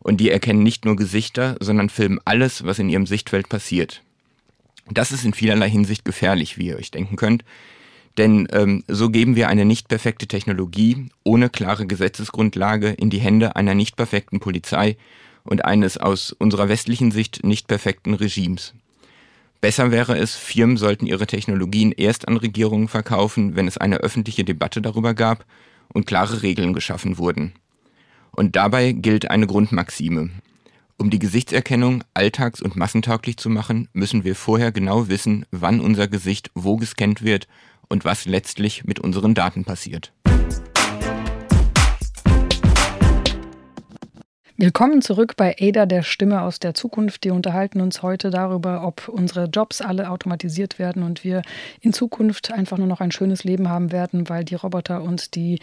und 0.01 0.17
die 0.17 0.29
erkennen 0.29 0.63
nicht 0.63 0.85
nur 0.85 0.95
Gesichter, 0.95 1.55
sondern 1.59 1.89
filmen 1.89 2.19
alles, 2.25 2.65
was 2.65 2.79
in 2.79 2.89
ihrem 2.89 3.05
Sichtfeld 3.07 3.49
passiert. 3.49 4.01
Das 4.89 5.11
ist 5.11 5.23
in 5.23 5.33
vielerlei 5.33 5.69
Hinsicht 5.69 6.03
gefährlich, 6.05 6.57
wie 6.57 6.67
ihr 6.67 6.77
euch 6.77 6.91
denken 6.91 7.15
könnt. 7.15 7.45
Denn 8.17 8.47
ähm, 8.51 8.83
so 8.87 9.09
geben 9.09 9.35
wir 9.35 9.47
eine 9.47 9.63
nicht 9.63 9.87
perfekte 9.87 10.27
Technologie 10.27 11.09
ohne 11.23 11.49
klare 11.49 11.87
Gesetzesgrundlage 11.87 12.89
in 12.89 13.09
die 13.09 13.19
Hände 13.19 13.55
einer 13.55 13.73
nicht 13.73 13.95
perfekten 13.95 14.39
Polizei 14.41 14.97
und 15.43 15.63
eines 15.63 15.97
aus 15.97 16.33
unserer 16.33 16.67
westlichen 16.67 17.11
Sicht 17.11 17.45
nicht 17.45 17.67
perfekten 17.67 18.13
Regimes. 18.13 18.73
Besser 19.61 19.91
wäre 19.91 20.17
es, 20.17 20.35
Firmen 20.35 20.75
sollten 20.75 21.05
ihre 21.05 21.27
Technologien 21.27 21.91
erst 21.91 22.27
an 22.27 22.37
Regierungen 22.37 22.87
verkaufen, 22.87 23.55
wenn 23.55 23.67
es 23.67 23.77
eine 23.77 23.97
öffentliche 23.97 24.43
Debatte 24.43 24.81
darüber 24.81 25.13
gab 25.13 25.45
und 25.93 26.07
klare 26.07 26.41
Regeln 26.41 26.73
geschaffen 26.73 27.17
wurden. 27.17 27.53
Und 28.33 28.55
dabei 28.55 28.93
gilt 28.93 29.29
eine 29.29 29.45
Grundmaxime. 29.45 30.29
Um 30.97 31.09
die 31.09 31.19
Gesichtserkennung 31.19 32.03
alltags- 32.13 32.61
und 32.61 32.77
massentauglich 32.77 33.35
zu 33.35 33.49
machen, 33.49 33.89
müssen 33.91 34.23
wir 34.23 34.35
vorher 34.35 34.71
genau 34.71 35.09
wissen, 35.09 35.45
wann 35.51 35.81
unser 35.81 36.07
Gesicht 36.07 36.49
wo 36.55 36.77
gescannt 36.77 37.23
wird 37.23 37.47
und 37.89 38.05
was 38.05 38.25
letztlich 38.25 38.85
mit 38.85 38.99
unseren 38.99 39.33
Daten 39.33 39.65
passiert. 39.65 40.13
Willkommen 44.55 45.01
zurück 45.01 45.35
bei 45.35 45.55
Ada, 45.59 45.85
der 45.85 46.03
Stimme 46.03 46.41
aus 46.41 46.59
der 46.59 46.73
Zukunft. 46.73 47.25
Wir 47.25 47.33
unterhalten 47.33 47.81
uns 47.81 48.01
heute 48.01 48.29
darüber, 48.29 48.85
ob 48.85 49.09
unsere 49.09 49.45
Jobs 49.45 49.81
alle 49.81 50.09
automatisiert 50.09 50.79
werden 50.79 51.03
und 51.03 51.23
wir 51.23 51.41
in 51.81 51.91
Zukunft 51.91 52.51
einfach 52.51 52.77
nur 52.77 52.87
noch 52.87 53.01
ein 53.01 53.11
schönes 53.11 53.43
Leben 53.43 53.67
haben 53.67 53.91
werden, 53.91 54.29
weil 54.29 54.45
die 54.45 54.55
Roboter 54.55 55.01
uns 55.01 55.31
die 55.31 55.59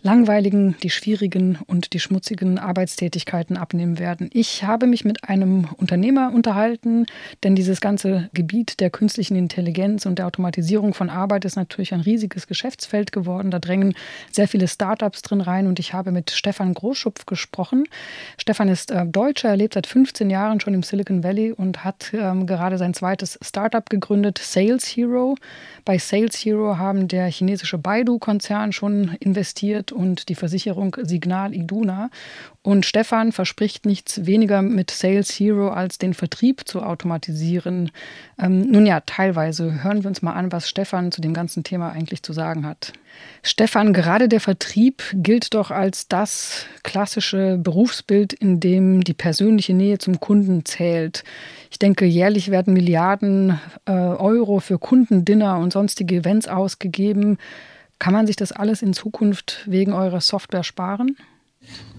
langweiligen, 0.00 0.76
die 0.82 0.90
schwierigen 0.90 1.58
und 1.66 1.92
die 1.92 2.00
schmutzigen 2.00 2.58
Arbeitstätigkeiten 2.58 3.56
abnehmen 3.56 3.98
werden. 3.98 4.30
Ich 4.32 4.64
habe 4.64 4.86
mich 4.86 5.04
mit 5.04 5.28
einem 5.28 5.68
Unternehmer 5.76 6.32
unterhalten, 6.34 7.06
denn 7.44 7.54
dieses 7.54 7.80
ganze 7.80 8.30
Gebiet 8.32 8.80
der 8.80 8.90
künstlichen 8.90 9.36
Intelligenz 9.36 10.06
und 10.06 10.18
der 10.18 10.26
Automatisierung 10.26 10.94
von 10.94 11.10
Arbeit 11.10 11.44
ist 11.44 11.56
natürlich 11.56 11.92
ein 11.92 12.00
riesiges 12.00 12.46
Geschäftsfeld 12.46 13.12
geworden. 13.12 13.50
Da 13.50 13.58
drängen 13.58 13.94
sehr 14.30 14.48
viele 14.48 14.66
Startups 14.66 15.22
drin 15.22 15.40
rein 15.40 15.66
und 15.66 15.78
ich 15.78 15.92
habe 15.92 16.10
mit 16.10 16.30
Stefan 16.30 16.74
Großschupf 16.74 17.26
gesprochen. 17.26 17.84
Stefan 18.38 18.68
ist 18.68 18.90
äh, 18.90 19.06
Deutscher, 19.06 19.50
er 19.50 19.56
lebt 19.56 19.74
seit 19.74 19.86
15 19.86 20.30
Jahren 20.30 20.60
schon 20.60 20.74
im 20.74 20.82
Silicon 20.82 21.22
Valley 21.22 21.52
und 21.52 21.84
hat 21.84 22.12
ähm, 22.14 22.46
gerade 22.46 22.78
sein 22.78 22.94
zweites 22.94 23.38
Startup 23.42 23.88
gegründet, 23.88 24.38
Sales 24.38 24.86
Hero. 24.86 25.36
Bei 25.84 25.98
Sales 25.98 26.36
Hero 26.36 26.78
haben 26.78 27.08
der 27.08 27.26
chinesische 27.26 27.78
Baidu-Konzern 27.78 28.72
schon 28.72 29.16
investiert 29.20 29.81
und 29.90 30.28
die 30.28 30.36
Versicherung 30.36 30.96
Signal 31.02 31.54
Iduna. 31.54 32.10
Und 32.62 32.86
Stefan 32.86 33.32
verspricht 33.32 33.86
nichts 33.86 34.24
weniger 34.24 34.62
mit 34.62 34.92
Sales 34.92 35.30
Hero 35.30 35.70
als 35.70 35.98
den 35.98 36.14
Vertrieb 36.14 36.68
zu 36.68 36.82
automatisieren. 36.82 37.90
Ähm, 38.38 38.70
nun 38.70 38.86
ja, 38.86 39.00
teilweise 39.00 39.82
hören 39.82 40.04
wir 40.04 40.08
uns 40.08 40.22
mal 40.22 40.34
an, 40.34 40.52
was 40.52 40.68
Stefan 40.68 41.10
zu 41.10 41.20
dem 41.20 41.34
ganzen 41.34 41.64
Thema 41.64 41.90
eigentlich 41.90 42.22
zu 42.22 42.32
sagen 42.32 42.64
hat. 42.64 42.92
Stefan, 43.42 43.92
gerade 43.92 44.28
der 44.28 44.40
Vertrieb 44.40 45.02
gilt 45.14 45.54
doch 45.54 45.70
als 45.70 46.06
das 46.06 46.66
klassische 46.82 47.58
Berufsbild, 47.58 48.32
in 48.32 48.60
dem 48.60 49.02
die 49.02 49.14
persönliche 49.14 49.74
Nähe 49.74 49.98
zum 49.98 50.20
Kunden 50.20 50.64
zählt. 50.64 51.24
Ich 51.70 51.78
denke, 51.78 52.04
jährlich 52.04 52.50
werden 52.50 52.74
Milliarden 52.74 53.58
äh, 53.86 53.92
Euro 53.92 54.60
für 54.60 54.78
Kundendinner 54.78 55.58
und 55.58 55.72
sonstige 55.72 56.16
Events 56.16 56.46
ausgegeben. 56.46 57.38
Kann 58.02 58.14
man 58.14 58.26
sich 58.26 58.34
das 58.34 58.50
alles 58.50 58.82
in 58.82 58.94
Zukunft 58.94 59.62
wegen 59.64 59.92
eurer 59.92 60.20
Software 60.20 60.64
sparen? 60.64 61.16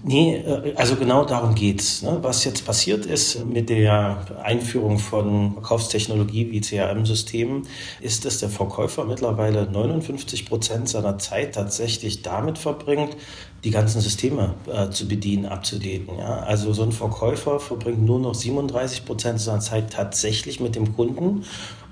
Nee, 0.02 0.36
äh, 0.36 0.74
also 0.76 0.96
genau 0.96 1.24
darum 1.24 1.54
geht's. 1.54 2.02
Ne? 2.02 2.18
Was 2.20 2.44
jetzt 2.44 2.66
passiert 2.66 3.06
ist 3.06 3.42
mit 3.46 3.70
der 3.70 4.18
Einführung 4.42 4.98
von 4.98 5.54
Verkaufstechnologie 5.54 6.50
wie 6.50 6.60
CRM-Systemen, 6.60 7.66
ist, 8.02 8.26
dass 8.26 8.36
der 8.36 8.50
Verkäufer 8.50 9.06
mittlerweile 9.06 9.64
59 9.64 10.44
Prozent 10.44 10.90
seiner 10.90 11.16
Zeit 11.16 11.54
tatsächlich 11.54 12.20
damit 12.20 12.58
verbringt, 12.58 13.16
die 13.64 13.70
ganzen 13.70 14.02
Systeme 14.02 14.56
äh, 14.70 14.90
zu 14.90 15.08
bedienen, 15.08 15.46
abzudaten. 15.46 16.20
Also 16.20 16.74
so 16.74 16.82
ein 16.82 16.92
Verkäufer 16.92 17.60
verbringt 17.60 18.04
nur 18.04 18.20
noch 18.20 18.34
37 18.34 19.06
Prozent 19.06 19.40
seiner 19.40 19.60
Zeit 19.60 19.94
tatsächlich 19.94 20.60
mit 20.60 20.76
dem 20.76 20.94
Kunden 20.94 21.44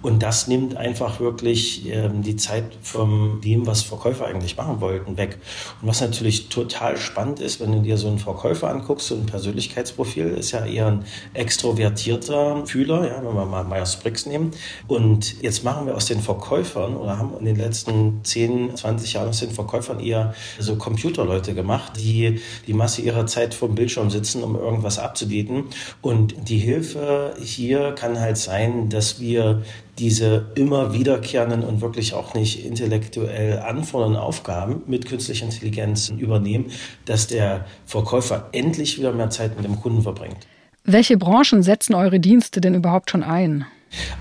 und 0.02 0.22
das 0.22 0.48
nimmt 0.48 0.76
einfach 0.76 1.20
wirklich 1.20 1.88
ähm, 1.88 2.22
die 2.22 2.36
Zeit 2.36 2.64
von 2.82 3.40
dem, 3.40 3.66
was 3.66 3.82
Verkäufer 3.82 4.26
eigentlich 4.26 4.56
machen 4.56 4.80
wollten, 4.80 5.16
weg. 5.16 5.38
Und 5.80 5.88
was 5.88 6.00
natürlich 6.00 6.48
total 6.48 6.96
spannend 6.96 7.40
ist, 7.40 7.60
wenn 7.60 7.72
du 7.72 7.80
dir 7.80 7.96
so 7.96 8.08
einen 8.08 8.18
Verkäufer 8.18 8.68
anguckst, 8.68 9.06
so 9.06 9.14
ein 9.14 9.26
Persönlichkeitsprofil, 9.26 10.26
ist 10.28 10.50
ja 10.50 10.66
eher 10.66 10.88
ein 10.88 11.04
extrovertierter 11.34 12.66
Fühler, 12.66 13.06
ja, 13.06 13.22
wenn 13.24 13.34
wir 13.34 13.46
mal 13.46 13.64
Myers-Briggs 13.64 14.26
nehmen. 14.26 14.50
Und 14.88 15.40
jetzt 15.40 15.62
machen 15.62 15.86
wir 15.86 15.94
aus 15.94 16.06
den 16.06 16.20
Verkäufern 16.20 16.96
oder 16.96 17.18
haben 17.18 17.36
in 17.38 17.44
den 17.44 17.56
letzten 17.56 18.24
10, 18.24 18.76
20 18.76 19.12
Jahren 19.12 19.28
aus 19.28 19.38
den 19.38 19.50
Verkäufern 19.50 20.00
eher 20.00 20.34
so 20.58 20.76
Computerleute 20.76 21.54
gemacht, 21.54 21.92
die 21.96 22.40
die 22.66 22.74
Masse 22.74 23.02
ihrer 23.02 23.26
Zeit 23.26 23.54
vom 23.54 23.76
Bildschirm 23.76 24.10
sitzen, 24.10 24.42
um 24.42 24.56
irgendwas 24.56 24.98
abzubieten. 24.98 25.64
Und 26.00 26.48
die 26.48 26.58
Hilfe 26.58 27.34
hier 27.40 27.92
kann 27.92 28.18
halt 28.18 28.36
sein, 28.36 28.88
dass 28.88 29.20
wir 29.20 29.62
diese 30.02 30.46
immer 30.56 30.92
wiederkehrenden 30.92 31.62
und 31.62 31.80
wirklich 31.80 32.12
auch 32.12 32.34
nicht 32.34 32.66
intellektuell 32.66 33.60
anfordernden 33.60 34.20
Aufgaben 34.20 34.82
mit 34.88 35.06
künstlicher 35.06 35.44
Intelligenz 35.44 36.08
übernehmen, 36.08 36.72
dass 37.04 37.28
der 37.28 37.66
Verkäufer 37.86 38.48
endlich 38.50 38.98
wieder 38.98 39.12
mehr 39.12 39.30
Zeit 39.30 39.54
mit 39.54 39.64
dem 39.64 39.80
Kunden 39.80 40.02
verbringt. 40.02 40.38
Welche 40.82 41.16
Branchen 41.16 41.62
setzen 41.62 41.94
eure 41.94 42.18
Dienste 42.18 42.60
denn 42.60 42.74
überhaupt 42.74 43.12
schon 43.12 43.22
ein? 43.22 43.64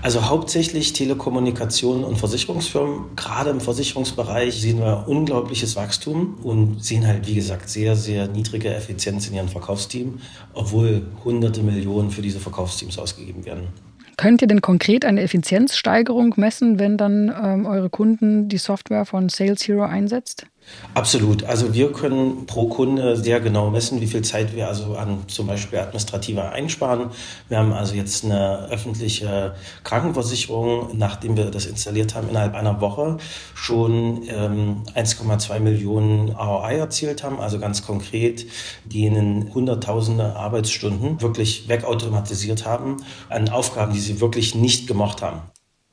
Also 0.02 0.28
hauptsächlich 0.28 0.92
Telekommunikation 0.92 2.04
und 2.04 2.16
Versicherungsfirmen. 2.16 3.16
Gerade 3.16 3.50
im 3.50 3.60
Versicherungsbereich 3.60 4.60
sehen 4.60 4.78
wir 4.78 5.08
unglaubliches 5.08 5.74
Wachstum 5.74 6.38
und 6.44 6.84
sehen 6.84 7.08
halt, 7.08 7.26
wie 7.26 7.34
gesagt, 7.34 7.68
sehr, 7.68 7.96
sehr 7.96 8.28
niedrige 8.28 8.72
Effizienz 8.72 9.26
in 9.26 9.34
ihren 9.34 9.48
Verkaufsteam, 9.48 10.20
obwohl 10.54 11.08
hunderte 11.24 11.64
Millionen 11.64 12.12
für 12.12 12.22
diese 12.22 12.38
Verkaufsteams 12.38 12.98
ausgegeben 12.98 13.44
werden. 13.44 13.68
Könnt 14.16 14.42
ihr 14.42 14.48
denn 14.48 14.60
konkret 14.60 15.04
eine 15.04 15.22
Effizienzsteigerung 15.22 16.34
messen, 16.36 16.78
wenn 16.78 16.96
dann 16.96 17.32
ähm, 17.42 17.66
eure 17.66 17.90
Kunden 17.90 18.48
die 18.48 18.58
Software 18.58 19.04
von 19.04 19.28
Sales 19.28 19.66
Hero 19.66 19.84
einsetzt? 19.84 20.46
Absolut. 20.94 21.44
Also 21.44 21.72
wir 21.72 21.90
können 21.92 22.44
pro 22.46 22.68
Kunde 22.68 23.16
sehr 23.16 23.40
genau 23.40 23.70
messen, 23.70 24.00
wie 24.00 24.06
viel 24.06 24.22
Zeit 24.22 24.54
wir 24.54 24.68
also 24.68 24.94
an 24.94 25.24
zum 25.26 25.46
Beispiel 25.46 25.78
administrativer 25.78 26.52
einsparen. 26.52 27.10
Wir 27.48 27.58
haben 27.58 27.72
also 27.72 27.94
jetzt 27.94 28.24
eine 28.24 28.68
öffentliche 28.70 29.54
Krankenversicherung, 29.84 30.96
nachdem 30.98 31.36
wir 31.36 31.50
das 31.50 31.64
installiert 31.64 32.14
haben, 32.14 32.28
innerhalb 32.28 32.54
einer 32.54 32.80
Woche 32.80 33.16
schon 33.54 34.22
ähm, 34.28 34.82
1,2 34.94 35.60
Millionen 35.60 36.30
ROI 36.30 36.74
erzielt 36.76 37.22
haben. 37.22 37.40
Also 37.40 37.58
ganz 37.58 37.86
konkret, 37.86 38.46
denen 38.84 39.52
Hunderttausende 39.54 40.36
Arbeitsstunden 40.36 41.22
wirklich 41.22 41.68
wegautomatisiert 41.68 42.66
haben 42.66 42.98
an 43.30 43.48
Aufgaben, 43.48 43.94
die 43.94 44.00
sie 44.00 44.20
wirklich 44.20 44.54
nicht 44.54 44.86
gemacht 44.86 45.22
haben. 45.22 45.40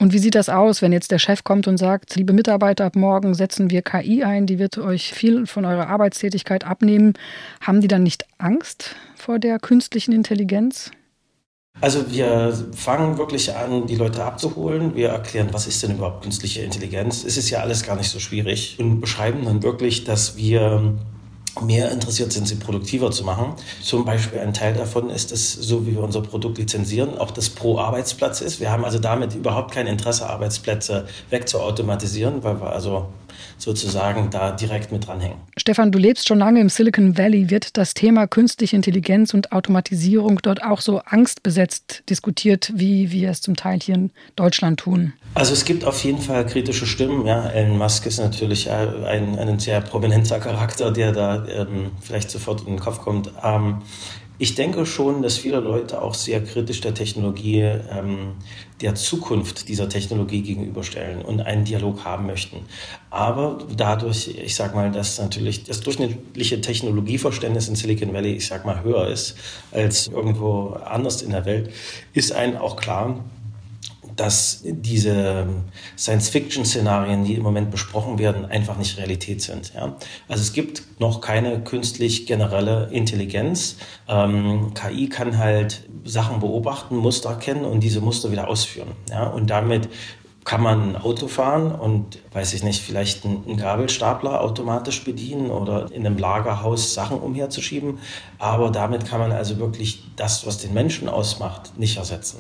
Und 0.02 0.14
wie 0.14 0.20
sieht 0.20 0.36
das 0.36 0.48
aus, 0.48 0.82
wenn 0.82 0.94
jetzt 0.94 1.12
der 1.12 1.20
Chef 1.20 1.44
kommt 1.44 1.68
und 1.68 1.78
sagt, 1.78 2.16
liebe 2.16 2.32
Mitarbeiter, 2.32 2.86
ab 2.86 2.96
morgen 2.96 3.34
setzen 3.34 3.70
wir 3.70 3.82
KI 3.82 4.24
ein, 4.24 4.46
die 4.46 4.58
wird 4.58 4.78
euch 4.78 5.14
viel 5.14 5.46
von 5.46 5.66
eurer 5.66 5.88
Arbeitstätigkeit 5.88 6.64
abnehmen. 6.64 7.14
Haben 7.60 7.82
die 7.82 7.90
dann 7.90 8.04
nicht 8.04 8.26
Angst 8.38 8.96
vor 9.18 9.40
der 9.40 9.60
künstlichen 9.60 10.14
Intelligenz? 10.14 10.92
Also 11.82 12.12
wir 12.12 12.54
fangen 12.74 13.18
wirklich 13.18 13.54
an, 13.56 13.88
die 13.88 13.96
Leute 13.96 14.24
abzuholen. 14.24 14.96
Wir 14.96 15.10
erklären, 15.10 15.50
was 15.52 15.68
ist 15.68 15.84
denn 15.84 15.96
überhaupt 15.96 16.24
künstliche 16.24 16.62
Intelligenz. 16.62 17.26
Es 17.26 17.36
ist 17.36 17.50
ja 17.50 17.60
alles 17.60 17.84
gar 17.84 17.98
nicht 17.98 18.10
so 18.10 18.20
schwierig 18.20 18.78
und 18.80 19.02
beschreiben 19.02 19.44
dann 19.44 19.64
wirklich, 19.64 20.06
dass 20.06 20.38
wir 20.38 20.98
mehr 21.62 21.92
interessiert 21.92 22.32
sind, 22.32 22.48
sie 22.48 22.56
produktiver 22.56 23.12
zu 23.12 23.24
machen. 23.24 23.54
Zum 23.82 24.06
Beispiel 24.06 24.40
ein 24.40 24.54
Teil 24.54 24.74
davon 24.74 25.10
ist 25.10 25.32
es, 25.32 25.54
so 25.54 25.86
wie 25.86 25.96
wir 25.96 26.04
unser 26.04 26.22
Produkt 26.22 26.58
lizenzieren, 26.58 27.18
auch 27.18 27.32
das 27.32 27.50
pro 27.50 27.80
Arbeitsplatz 27.80 28.42
ist. 28.42 28.60
Wir 28.60 28.72
haben 28.72 28.86
also 28.86 29.00
damit 29.00 29.36
überhaupt 29.36 29.72
kein 29.72 29.88
Interesse, 29.88 30.30
Arbeitsplätze 30.30 31.08
wegzuautomatisieren, 31.30 32.44
weil 32.44 32.62
wir 32.62 32.72
also 32.72 33.08
sozusagen 33.58 34.30
da 34.30 34.52
direkt 34.52 34.92
mit 34.92 35.08
dranhängen. 35.08 35.38
Stefan, 35.58 35.92
du 35.92 36.00
lebst 36.00 36.28
schon 36.28 36.40
lange 36.40 36.62
im 36.62 36.70
Silicon 36.70 37.18
Valley. 37.18 37.50
Wird 37.50 37.78
das 37.78 37.94
Thema 37.94 38.28
künstliche 38.28 38.76
Intelligenz 38.76 39.34
und 39.34 39.52
Automatisierung 39.52 40.40
dort 40.42 40.64
auch 40.64 40.82
so 40.82 41.00
angstbesetzt 41.00 42.04
diskutiert, 42.10 42.72
wie 42.76 43.12
wir 43.12 43.30
es 43.30 43.42
zum 43.42 43.56
Teil 43.56 43.80
hier 43.82 43.96
in 43.96 44.12
Deutschland 44.36 44.80
tun? 44.80 45.14
Also 45.34 45.54
es 45.54 45.66
gibt 45.66 45.86
auf 45.86 46.04
jeden 46.04 46.20
Fall 46.20 46.46
kritische 46.46 46.86
Stimmen. 46.86 47.26
Ja, 47.26 47.50
Elon 47.50 47.78
Musk 47.78 48.06
ist 48.06 48.20
natürlich 48.20 48.70
ein, 48.70 49.06
ein 49.06 49.60
sehr 49.60 49.82
prominenter 49.82 50.40
Charakter, 50.40 50.92
der 50.92 51.12
da 51.12 51.46
ähm, 51.48 51.92
vielleicht 52.02 52.32
sofort 52.32 52.62
in 52.62 52.68
den 52.68 52.80
Kopf 52.80 53.00
kommt. 53.00 53.32
Ähm, 53.44 53.82
ich 54.42 54.56
denke 54.56 54.86
schon, 54.86 55.22
dass 55.22 55.38
viele 55.38 55.60
Leute 55.60 56.02
auch 56.02 56.14
sehr 56.14 56.42
kritisch 56.42 56.80
der 56.80 56.94
Technologie, 56.94 57.60
ähm, 57.62 58.36
der 58.80 58.96
Zukunft 58.96 59.68
dieser 59.68 59.90
Technologie 59.90 60.42
gegenüberstellen 60.42 61.22
und 61.22 61.42
einen 61.42 61.66
Dialog 61.66 62.06
haben 62.06 62.26
möchten. 62.26 62.62
Aber 63.10 63.58
dadurch, 63.76 64.30
ich 64.30 64.56
sag 64.56 64.74
mal, 64.74 64.92
dass 64.92 65.20
natürlich 65.20 65.66
das 65.66 65.82
durchschnittliche 65.82 66.62
Technologieverständnis 66.62 67.68
in 67.68 67.76
Silicon 67.76 68.14
Valley, 68.14 68.36
ich 68.36 68.48
sag 68.48 68.66
mal, 68.66 68.82
höher 68.82 69.08
ist 69.10 69.36
als 69.74 70.08
irgendwo 70.08 70.70
anders 70.86 71.22
in 71.22 71.32
der 71.32 71.44
Welt, 71.44 71.72
ist 72.14 72.32
einem 72.32 72.56
auch 72.56 72.78
klar, 72.78 73.26
dass 74.20 74.62
diese 74.64 75.48
Science-Fiction-Szenarien, 75.98 77.24
die 77.24 77.36
im 77.36 77.44
Moment 77.44 77.72
besprochen 77.72 78.20
werden, 78.20 78.46
einfach 78.46 78.78
nicht 78.78 78.98
Realität 78.98 79.42
sind. 79.42 79.74
Ja? 79.74 79.96
Also 80.28 80.42
es 80.42 80.52
gibt 80.52 81.00
noch 81.00 81.22
keine 81.22 81.62
künstlich 81.64 82.26
generelle 82.26 82.90
Intelligenz. 82.92 83.78
Ähm, 84.08 84.74
KI 84.74 85.08
kann 85.08 85.38
halt 85.38 85.88
Sachen 86.04 86.40
beobachten, 86.42 86.98
Muster 86.98 87.30
erkennen 87.30 87.64
und 87.64 87.82
diese 87.82 88.02
Muster 88.02 88.32
wieder 88.32 88.50
ausführen. 88.50 88.90
Ja? 89.10 89.28
Und 89.28 89.50
damit 89.50 89.88
kann 90.44 90.62
man 90.62 90.96
ein 90.96 90.96
Auto 90.98 91.28
fahren 91.28 91.72
und, 91.72 92.20
weiß 92.34 92.54
ich 92.54 92.64
nicht, 92.64 92.82
vielleicht 92.82 93.24
einen 93.24 93.56
Gabelstapler 93.56 94.42
automatisch 94.42 95.04
bedienen 95.06 95.50
oder 95.52 95.92
in 95.92 96.06
einem 96.06 96.18
Lagerhaus 96.18 96.94
Sachen 96.94 97.20
umherzuschieben. 97.20 98.00
Aber 98.38 98.72
damit 98.72 99.06
kann 99.06 99.20
man 99.20 99.32
also 99.32 99.60
wirklich 99.60 100.04
das, 100.16 100.46
was 100.46 100.58
den 100.58 100.74
Menschen 100.74 101.08
ausmacht, 101.08 101.78
nicht 101.78 101.98
ersetzen. 101.98 102.40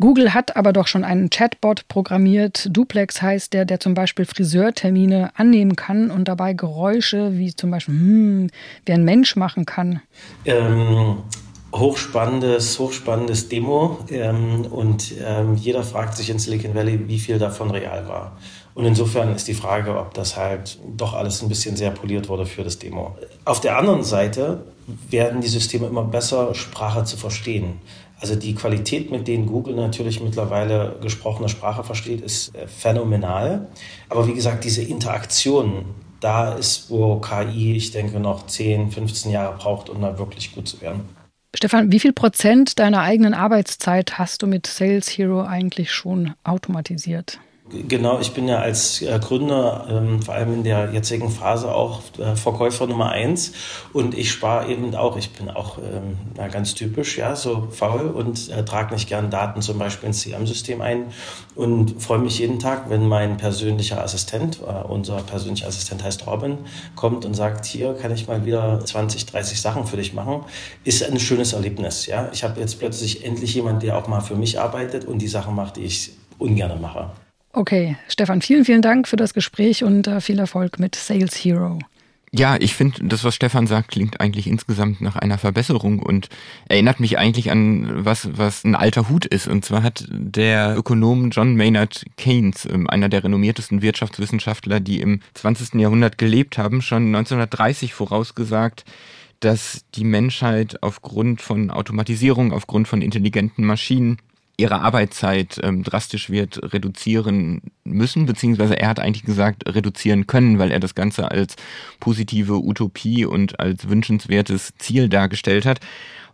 Google 0.00 0.34
hat 0.34 0.56
aber 0.56 0.72
doch 0.72 0.86
schon 0.86 1.04
einen 1.04 1.30
Chatbot 1.30 1.86
programmiert. 1.88 2.68
Duplex 2.70 3.22
heißt 3.22 3.52
der, 3.52 3.64
der 3.64 3.80
zum 3.80 3.94
Beispiel 3.94 4.24
Friseurtermine 4.24 5.30
annehmen 5.34 5.76
kann 5.76 6.10
und 6.10 6.28
dabei 6.28 6.54
Geräusche 6.54 7.36
wie 7.36 7.54
zum 7.54 7.70
Beispiel, 7.70 7.94
hm, 7.94 8.50
wie 8.86 8.92
ein 8.92 9.04
Mensch 9.04 9.36
machen 9.36 9.66
kann. 9.66 10.00
Ähm, 10.44 11.18
hochspannendes, 11.74 12.78
hochspannendes 12.78 13.48
Demo 13.48 13.98
ähm, 14.10 14.66
und 14.70 15.14
ähm, 15.24 15.54
jeder 15.56 15.82
fragt 15.82 16.16
sich 16.16 16.30
in 16.30 16.38
Silicon 16.38 16.74
Valley, 16.74 17.08
wie 17.08 17.18
viel 17.18 17.38
davon 17.38 17.70
real 17.70 18.06
war. 18.08 18.36
Und 18.74 18.86
insofern 18.86 19.34
ist 19.34 19.48
die 19.48 19.54
Frage, 19.54 19.98
ob 19.98 20.14
das 20.14 20.36
halt 20.36 20.78
doch 20.96 21.12
alles 21.12 21.42
ein 21.42 21.48
bisschen 21.48 21.76
sehr 21.76 21.90
poliert 21.90 22.28
wurde 22.28 22.46
für 22.46 22.64
das 22.64 22.78
Demo. 22.78 23.16
Auf 23.44 23.60
der 23.60 23.76
anderen 23.76 24.02
Seite 24.02 24.64
werden 25.10 25.42
die 25.42 25.48
Systeme 25.48 25.86
immer 25.86 26.04
besser, 26.04 26.54
Sprache 26.54 27.04
zu 27.04 27.16
verstehen. 27.16 27.80
Also 28.22 28.36
die 28.36 28.54
Qualität, 28.54 29.10
mit 29.10 29.26
denen 29.26 29.46
Google 29.46 29.74
natürlich 29.74 30.22
mittlerweile 30.22 30.96
gesprochene 31.02 31.48
Sprache 31.48 31.82
versteht, 31.82 32.20
ist 32.20 32.54
äh, 32.54 32.68
phänomenal. 32.68 33.66
Aber 34.08 34.28
wie 34.28 34.34
gesagt, 34.34 34.62
diese 34.62 34.80
Interaktion, 34.80 35.86
da 36.20 36.52
ist, 36.52 36.88
wo 36.88 37.16
KI, 37.16 37.74
ich 37.74 37.90
denke, 37.90 38.20
noch 38.20 38.46
10, 38.46 38.92
15 38.92 39.32
Jahre 39.32 39.56
braucht, 39.58 39.90
um 39.90 40.00
da 40.00 40.18
wirklich 40.18 40.54
gut 40.54 40.68
zu 40.68 40.80
werden. 40.80 41.00
Stefan, 41.52 41.90
wie 41.90 41.98
viel 41.98 42.12
Prozent 42.12 42.78
deiner 42.78 43.00
eigenen 43.00 43.34
Arbeitszeit 43.34 44.18
hast 44.18 44.40
du 44.42 44.46
mit 44.46 44.68
Sales 44.68 45.08
Hero 45.08 45.42
eigentlich 45.42 45.90
schon 45.90 46.34
automatisiert? 46.44 47.40
Genau, 47.72 48.20
ich 48.20 48.34
bin 48.34 48.48
ja 48.48 48.58
als 48.58 49.00
äh, 49.00 49.18
Gründer, 49.18 49.86
ähm, 49.88 50.20
vor 50.20 50.34
allem 50.34 50.52
in 50.52 50.62
der 50.62 50.92
jetzigen 50.92 51.30
Phase 51.30 51.74
auch 51.74 52.02
äh, 52.18 52.36
Verkäufer 52.36 52.86
Nummer 52.86 53.08
eins 53.08 53.52
und 53.94 54.14
ich 54.16 54.30
spare 54.30 54.68
eben 54.68 54.94
auch, 54.94 55.16
ich 55.16 55.32
bin 55.32 55.48
auch 55.48 55.78
ähm, 55.78 56.18
na, 56.36 56.48
ganz 56.48 56.74
typisch, 56.74 57.16
ja, 57.16 57.34
so 57.34 57.68
faul 57.70 58.08
und 58.08 58.50
äh, 58.50 58.62
trage 58.66 58.92
nicht 58.92 59.08
gern 59.08 59.30
Daten 59.30 59.62
zum 59.62 59.78
Beispiel 59.78 60.08
ins 60.08 60.20
CM-System 60.20 60.82
ein 60.82 61.06
und 61.54 62.02
freue 62.02 62.18
mich 62.18 62.40
jeden 62.40 62.58
Tag, 62.58 62.90
wenn 62.90 63.08
mein 63.08 63.38
persönlicher 63.38 64.02
Assistent, 64.02 64.60
äh, 64.60 64.86
unser 64.86 65.22
persönlicher 65.22 65.68
Assistent 65.68 66.04
heißt 66.04 66.26
Robin, 66.26 66.58
kommt 66.94 67.24
und 67.24 67.32
sagt, 67.32 67.64
hier 67.64 67.94
kann 67.94 68.12
ich 68.12 68.28
mal 68.28 68.44
wieder 68.44 68.84
20, 68.84 69.24
30 69.24 69.58
Sachen 69.58 69.86
für 69.86 69.96
dich 69.96 70.12
machen, 70.12 70.44
ist 70.84 71.02
ein 71.02 71.18
schönes 71.18 71.54
Erlebnis, 71.54 72.04
ja. 72.04 72.28
Ich 72.34 72.44
habe 72.44 72.60
jetzt 72.60 72.78
plötzlich 72.78 73.24
endlich 73.24 73.54
jemand, 73.54 73.82
der 73.82 73.96
auch 73.96 74.08
mal 74.08 74.20
für 74.20 74.36
mich 74.36 74.60
arbeitet 74.60 75.06
und 75.06 75.20
die 75.20 75.28
Sachen 75.28 75.54
macht, 75.54 75.76
die 75.76 75.84
ich 75.84 76.12
ungern 76.38 76.78
mache. 76.78 77.10
Okay, 77.52 77.96
Stefan, 78.08 78.40
vielen, 78.40 78.64
vielen 78.64 78.80
Dank 78.80 79.06
für 79.06 79.16
das 79.16 79.34
Gespräch 79.34 79.84
und 79.84 80.06
äh, 80.06 80.20
viel 80.22 80.38
Erfolg 80.38 80.78
mit 80.78 80.94
Sales 80.94 81.34
Hero. 81.34 81.78
Ja, 82.34 82.56
ich 82.58 82.74
finde, 82.74 83.04
das, 83.04 83.24
was 83.24 83.34
Stefan 83.34 83.66
sagt, 83.66 83.90
klingt 83.90 84.22
eigentlich 84.22 84.46
insgesamt 84.46 85.02
nach 85.02 85.16
einer 85.16 85.36
Verbesserung 85.36 85.98
und 85.98 86.30
erinnert 86.66 86.98
mich 86.98 87.18
eigentlich 87.18 87.50
an 87.50 88.06
was, 88.06 88.30
was 88.38 88.64
ein 88.64 88.74
alter 88.74 89.10
Hut 89.10 89.26
ist. 89.26 89.48
Und 89.48 89.66
zwar 89.66 89.82
hat 89.82 90.06
der 90.10 90.74
Ökonom 90.78 91.28
John 91.28 91.54
Maynard 91.54 92.06
Keynes, 92.16 92.64
ähm, 92.64 92.88
einer 92.88 93.10
der 93.10 93.22
renommiertesten 93.22 93.82
Wirtschaftswissenschaftler, 93.82 94.80
die 94.80 95.02
im 95.02 95.20
20. 95.34 95.74
Jahrhundert 95.74 96.16
gelebt 96.16 96.56
haben, 96.56 96.80
schon 96.80 97.14
1930 97.14 97.92
vorausgesagt, 97.92 98.86
dass 99.40 99.84
die 99.94 100.04
Menschheit 100.04 100.82
aufgrund 100.82 101.42
von 101.42 101.70
Automatisierung, 101.70 102.54
aufgrund 102.54 102.88
von 102.88 103.02
intelligenten 103.02 103.66
Maschinen 103.66 104.16
ihre 104.62 104.80
Arbeitszeit 104.80 105.58
ähm, 105.62 105.82
drastisch 105.82 106.30
wird 106.30 106.72
reduzieren 106.72 107.62
müssen, 107.82 108.26
beziehungsweise 108.26 108.78
er 108.78 108.88
hat 108.88 109.00
eigentlich 109.00 109.24
gesagt, 109.24 109.64
reduzieren 109.66 110.28
können, 110.28 110.60
weil 110.60 110.70
er 110.70 110.78
das 110.78 110.94
Ganze 110.94 111.32
als 111.32 111.56
positive 111.98 112.64
Utopie 112.64 113.24
und 113.24 113.58
als 113.58 113.88
wünschenswertes 113.88 114.72
Ziel 114.78 115.08
dargestellt 115.08 115.66
hat. 115.66 115.80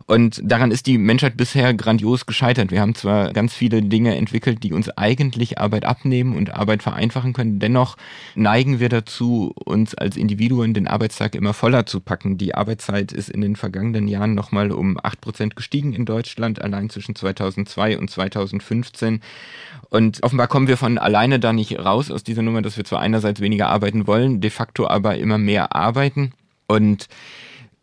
Und 0.09 0.41
daran 0.43 0.71
ist 0.71 0.87
die 0.87 0.97
Menschheit 0.97 1.37
bisher 1.37 1.71
grandios 1.75 2.25
gescheitert. 2.25 2.71
Wir 2.71 2.81
haben 2.81 2.95
zwar 2.95 3.31
ganz 3.31 3.53
viele 3.53 3.83
Dinge 3.83 4.15
entwickelt, 4.15 4.63
die 4.63 4.73
uns 4.73 4.89
eigentlich 4.97 5.59
Arbeit 5.59 5.85
abnehmen 5.85 6.35
und 6.35 6.51
Arbeit 6.51 6.81
vereinfachen 6.81 7.33
können. 7.33 7.59
Dennoch 7.59 7.95
neigen 8.33 8.79
wir 8.79 8.89
dazu, 8.89 9.53
uns 9.53 9.93
als 9.93 10.17
Individuen 10.17 10.73
den 10.73 10.87
Arbeitstag 10.87 11.35
immer 11.35 11.53
voller 11.53 11.85
zu 11.85 11.99
packen. 11.99 12.39
Die 12.39 12.55
Arbeitszeit 12.55 13.11
ist 13.11 13.29
in 13.29 13.41
den 13.41 13.55
vergangenen 13.55 14.07
Jahren 14.07 14.33
nochmal 14.33 14.71
um 14.71 14.97
acht 15.03 15.21
Prozent 15.21 15.55
gestiegen 15.55 15.93
in 15.93 16.05
Deutschland, 16.05 16.59
allein 16.59 16.89
zwischen 16.89 17.13
2002 17.13 17.99
und 17.99 18.09
2015. 18.09 19.21
Und 19.91 20.23
offenbar 20.23 20.47
kommen 20.47 20.67
wir 20.67 20.77
von 20.77 20.97
alleine 20.97 21.39
da 21.39 21.53
nicht 21.53 21.77
raus 21.77 22.09
aus 22.09 22.23
dieser 22.23 22.41
Nummer, 22.41 22.63
dass 22.63 22.77
wir 22.77 22.83
zwar 22.83 23.01
einerseits 23.01 23.41
weniger 23.41 23.69
arbeiten 23.69 24.07
wollen, 24.07 24.41
de 24.41 24.49
facto 24.49 24.87
aber 24.87 25.19
immer 25.19 25.37
mehr 25.37 25.75
arbeiten. 25.75 26.33
Und 26.65 27.07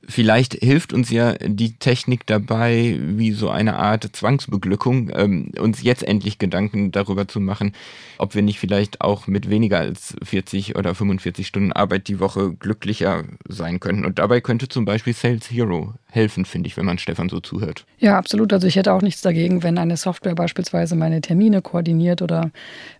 Vielleicht 0.08 0.54
hilft 0.54 0.92
uns 0.92 1.10
ja 1.10 1.34
die 1.34 1.74
Technik 1.74 2.26
dabei, 2.26 2.98
wie 3.00 3.32
so 3.32 3.50
eine 3.50 3.76
Art 3.76 4.04
Zwangsbeglückung, 4.04 5.10
ähm, 5.12 5.50
uns 5.58 5.82
jetzt 5.82 6.04
endlich 6.04 6.38
Gedanken 6.38 6.92
darüber 6.92 7.26
zu 7.26 7.40
machen, 7.40 7.72
ob 8.18 8.34
wir 8.36 8.42
nicht 8.42 8.60
vielleicht 8.60 9.00
auch 9.00 9.26
mit 9.26 9.50
weniger 9.50 9.78
als 9.78 10.16
40 10.22 10.76
oder 10.76 10.94
45 10.94 11.46
Stunden 11.46 11.72
Arbeit 11.72 12.06
die 12.06 12.20
Woche 12.20 12.52
glücklicher 12.52 13.24
sein 13.48 13.80
können. 13.80 14.04
Und 14.04 14.20
dabei 14.20 14.40
könnte 14.40 14.68
zum 14.68 14.84
Beispiel 14.84 15.12
Sales 15.12 15.50
Hero 15.50 15.94
helfen, 16.16 16.44
finde 16.44 16.66
ich, 16.66 16.76
wenn 16.76 16.84
man 16.86 16.98
Stefan 16.98 17.28
so 17.28 17.38
zuhört. 17.38 17.84
Ja, 17.98 18.18
absolut. 18.18 18.52
Also 18.52 18.66
ich 18.66 18.74
hätte 18.74 18.92
auch 18.92 19.02
nichts 19.02 19.22
dagegen, 19.22 19.62
wenn 19.62 19.78
eine 19.78 19.96
Software 19.96 20.34
beispielsweise 20.34 20.96
meine 20.96 21.20
Termine 21.20 21.62
koordiniert 21.62 22.22
oder 22.22 22.50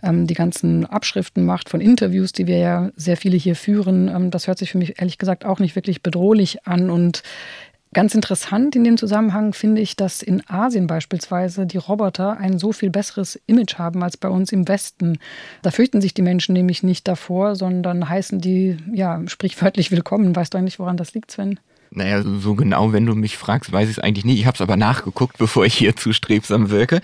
ähm, 0.03 0.29
die 0.29 0.35
ganzen 0.35 0.87
Abschriften 0.87 1.45
macht 1.45 1.69
von 1.69 1.81
Interviews, 1.81 2.33
die 2.33 2.47
wir 2.47 2.59
ja 2.59 2.91
sehr 2.95 3.17
viele 3.17 3.37
hier 3.37 3.57
führen. 3.57 4.09
Ähm, 4.09 4.31
das 4.31 4.47
hört 4.47 4.59
sich 4.59 4.71
für 4.71 4.79
mich 4.79 5.01
ehrlich 5.01 5.19
gesagt 5.19 5.45
auch 5.45 5.59
nicht 5.59 5.75
wirklich 5.75 6.03
bedrohlich 6.03 6.67
an. 6.67 6.91
Und 6.91 7.23
Ganz 7.97 8.15
interessant 8.15 8.77
in 8.77 8.85
dem 8.85 8.99
Zusammenhang 8.99 9.55
finde 9.55 9.81
ich, 9.81 9.97
dass 9.97 10.21
in 10.21 10.43
Asien 10.51 10.87
beispielsweise 10.87 11.65
die 11.65 11.79
Roboter 11.79 12.37
ein 12.37 12.59
so 12.59 12.73
viel 12.73 12.91
besseres 12.91 13.41
Image 13.47 13.79
haben 13.79 14.03
als 14.03 14.19
bei 14.19 14.29
uns 14.29 14.53
im 14.53 14.69
Westen. 14.69 15.19
Da 15.63 15.71
fürchten 15.71 16.03
sich 16.03 16.13
die 16.13 16.21
Menschen 16.21 16.53
nämlich 16.53 16.83
nicht 16.83 17.09
davor, 17.09 17.55
sondern 17.55 18.07
heißen 18.07 18.39
die 18.39 18.77
ja 18.93 19.23
sprichwörtlich 19.27 19.93
willkommen. 19.93 20.37
Weißt 20.37 20.53
du 20.53 20.59
eigentlich, 20.59 20.79
woran 20.79 20.99
das 20.99 21.15
liegt, 21.15 21.31
Sven? 21.31 21.59
Naja, 21.91 22.23
so 22.23 22.55
genau, 22.55 22.93
wenn 22.93 23.07
du 23.07 23.15
mich 23.15 23.37
fragst, 23.37 23.73
weiß 23.73 23.89
ich 23.89 23.97
es 23.97 24.03
eigentlich 24.03 24.25
nicht. 24.25 24.41
Ich 24.41 24.47
habe 24.47 24.55
es 24.55 24.61
aber 24.61 24.77
nachgeguckt, 24.77 25.39
bevor 25.39 25.65
ich 25.65 25.75
hier 25.75 25.97
zu 25.97 26.13
strebsam 26.13 26.71
wirke 26.71 27.01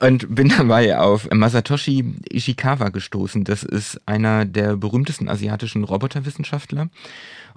und 0.00 0.34
bin 0.34 0.48
dabei 0.48 0.98
auf 0.98 1.28
Masatoshi 1.30 2.14
Ishikawa 2.30 2.90
gestoßen. 2.90 3.44
Das 3.44 3.62
ist 3.62 4.00
einer 4.06 4.44
der 4.44 4.76
berühmtesten 4.76 5.28
asiatischen 5.28 5.84
Roboterwissenschaftler. 5.84 6.88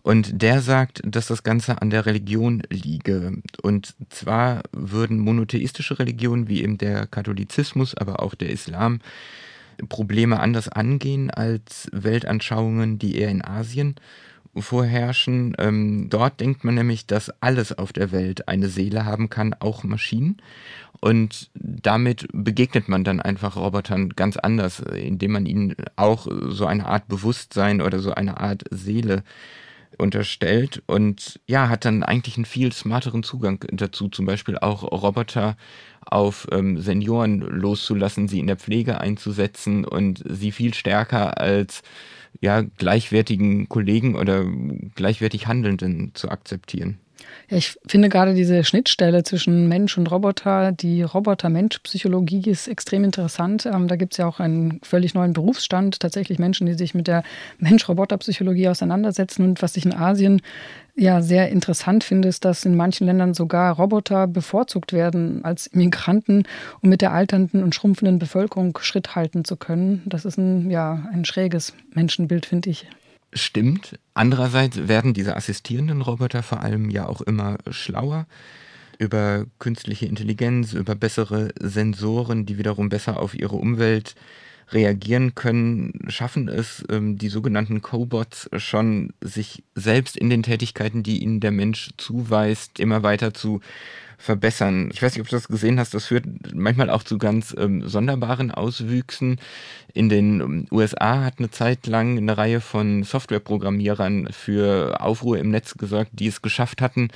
Und 0.02 0.42
der 0.42 0.62
sagt, 0.62 1.02
dass 1.04 1.28
das 1.28 1.44
Ganze 1.44 1.82
an 1.82 1.90
der 1.90 2.06
Religion 2.06 2.64
liege. 2.70 3.42
Und 3.62 3.96
zwar 4.10 4.64
würden 4.72 5.20
monotheistische 5.20 6.00
Religionen 6.00 6.48
wie 6.48 6.64
eben 6.64 6.78
der 6.78 7.06
Katholizismus, 7.06 7.96
aber 7.96 8.24
auch 8.24 8.34
der 8.34 8.50
Islam 8.50 9.02
Probleme 9.88 10.40
anders 10.40 10.68
angehen 10.68 11.32
als 11.32 11.90
Weltanschauungen, 11.92 13.00
die 13.00 13.18
eher 13.18 13.30
in 13.30 13.44
Asien 13.44 13.96
vorherrschen. 14.56 15.56
Ähm, 15.60 16.08
dort 16.10 16.40
denkt 16.40 16.64
man 16.64 16.76
nämlich, 16.76 17.06
dass 17.06 17.30
alles 17.42 17.78
auf 17.78 17.94
der 17.94 18.12
Welt 18.12 18.48
eine 18.48 18.68
Seele 18.68 19.06
haben 19.06 19.30
kann, 19.30 19.54
auch 19.54 19.84
Maschinen. 19.84 20.38
Und 21.02 21.50
damit 21.54 22.28
begegnet 22.34 22.90
man 22.90 23.04
dann 23.04 23.22
einfach 23.22 23.56
Robotern 23.56 24.10
ganz 24.10 24.38
anders, 24.38 24.80
indem 24.80 25.32
man 25.32 25.46
ihnen 25.46 25.76
auch 25.96 26.28
so 26.48 26.66
eine 26.66 26.86
Art 26.86 27.08
Bewusstsein 27.08 27.82
oder 27.82 28.00
so 28.00 28.14
eine 28.14 28.40
Art 28.40 28.64
Seele 28.70 29.24
unterstellt 29.98 30.82
und 30.88 31.40
ja, 31.48 31.68
hat 31.70 31.86
dann 31.86 32.04
eigentlich 32.04 32.38
einen 32.38 32.46
viel 32.46 32.72
smarteren 32.72 33.24
Zugang 33.24 33.66
dazu, 33.72 34.08
zum 34.08 34.26
Beispiel 34.26 34.58
auch 34.58 34.84
Roboter 34.84 35.58
auf 36.06 36.48
ähm, 36.52 36.80
Senioren 36.80 37.40
loszulassen, 37.42 38.28
sie 38.28 38.40
in 38.40 38.48
der 38.48 38.58
Pflege 38.58 39.00
einzusetzen 39.02 39.86
und 39.86 40.24
sie 40.28 40.52
viel 40.52 40.74
stärker 40.74 41.40
als 41.40 41.82
ja, 42.42 42.62
gleichwertigen 42.62 43.68
Kollegen 43.70 44.16
oder 44.16 44.46
gleichwertig 44.96 45.48
Handelnden 45.48 46.12
zu 46.14 46.30
akzeptieren. 46.30 47.00
Ja, 47.50 47.58
ich 47.58 47.78
finde 47.88 48.10
gerade 48.10 48.34
diese 48.34 48.64
Schnittstelle 48.64 49.24
zwischen 49.24 49.68
Mensch 49.68 49.98
und 49.98 50.10
Roboter, 50.12 50.72
die 50.72 51.02
Roboter-Mensch-Psychologie 51.02 52.50
ist 52.50 52.68
extrem 52.68 53.04
interessant. 53.04 53.66
Ähm, 53.66 53.88
da 53.88 53.96
gibt 53.96 54.14
es 54.14 54.18
ja 54.18 54.28
auch 54.28 54.40
einen 54.40 54.80
völlig 54.84 55.14
neuen 55.14 55.34
Berufsstand, 55.34 56.00
tatsächlich 56.00 56.38
Menschen, 56.38 56.68
die 56.68 56.74
sich 56.74 56.94
mit 56.94 57.08
der 57.08 57.24
Mensch-Roboter-Psychologie 57.58 58.68
auseinandersetzen. 58.68 59.44
Und 59.44 59.62
was 59.62 59.76
ich 59.78 59.86
in 59.86 59.94
Asien 59.94 60.42
ja 60.96 61.22
sehr 61.22 61.50
interessant 61.50 62.04
finde, 62.04 62.28
ist, 62.28 62.46
dass 62.46 62.66
in 62.66 62.76
manchen 62.76 63.08
Ländern 63.08 63.34
sogar 63.34 63.76
Roboter 63.76 64.28
bevorzugt 64.28 64.94
werden 64.94 65.44
als 65.44 65.74
Migranten, 65.74 66.44
um 66.82 66.90
mit 66.90 67.02
der 67.02 67.14
alternden 67.14 67.64
und 67.64 67.74
schrumpfenden 67.74 68.20
Bevölkerung 68.20 68.78
Schritt 68.82 69.16
halten 69.16 69.46
zu 69.46 69.56
können. 69.56 70.04
Das 70.06 70.26
ist 70.26 70.38
ein, 70.38 70.70
ja, 70.70 71.08
ein 71.12 71.26
schräges 71.26 71.74
Menschenbild, 71.94 72.46
finde 72.46 72.70
ich 72.70 72.88
stimmt. 73.34 74.00
Andererseits 74.14 74.88
werden 74.88 75.14
diese 75.14 75.36
assistierenden 75.36 76.02
Roboter 76.02 76.44
vor 76.44 76.62
allem 76.62 76.90
ja 76.90 77.08
auch 77.08 77.22
immer 77.22 77.58
schlauer 77.70 78.26
über 78.98 79.46
künstliche 79.60 80.06
Intelligenz, 80.06 80.74
über 80.74 80.94
bessere 80.94 81.50
Sensoren, 81.60 82.46
die 82.46 82.58
wiederum 82.58 82.90
besser 82.90 83.20
auf 83.20 83.34
ihre 83.34 83.56
Umwelt 83.56 84.16
reagieren 84.72 85.36
können, 85.36 85.94
schaffen 86.10 86.48
es 86.48 86.84
ähm, 86.90 87.18
die 87.18 87.30
sogenannten 87.30 87.82
Cobots 87.82 88.50
schon, 88.58 89.14
sich 89.22 89.64
selbst 89.74 90.16
in 90.16 90.30
den 90.30 90.44
Tätigkeiten, 90.44 91.02
die 91.02 91.24
ihnen 91.24 91.40
der 91.40 91.52
Mensch 91.52 91.92
zuweist, 91.98 92.80
immer 92.80 93.02
weiter 93.02 93.34
zu 93.34 93.62
verbessern. 94.20 94.90
Ich 94.94 95.02
weiß 95.02 95.14
nicht, 95.14 95.22
ob 95.22 95.30
du 95.30 95.36
das 95.36 95.48
gesehen 95.48 95.80
hast, 95.80 95.94
das 95.94 96.08
führt 96.08 96.26
manchmal 96.54 96.90
auch 96.90 97.04
zu 97.04 97.18
ganz 97.18 97.56
ähm, 97.58 97.88
sonderbaren 97.88 98.52
Auswüchsen. 98.52 99.40
In 99.94 100.10
den 100.10 100.42
ähm, 100.42 100.66
USA 100.72 101.24
hat 101.24 101.36
eine 101.40 101.50
Zeit 101.50 101.88
lang 101.88 102.18
eine 102.18 102.38
Reihe 102.38 102.60
von 102.60 103.04
Softwareprogrammierern 103.04 104.28
für 104.32 105.00
Aufruhr 105.02 105.40
im 105.40 105.50
Netz 105.50 105.76
gesorgt, 105.76 106.12
die 106.14 106.28
es 106.28 106.42
geschafft 106.42 106.82
hatten, 106.82 107.08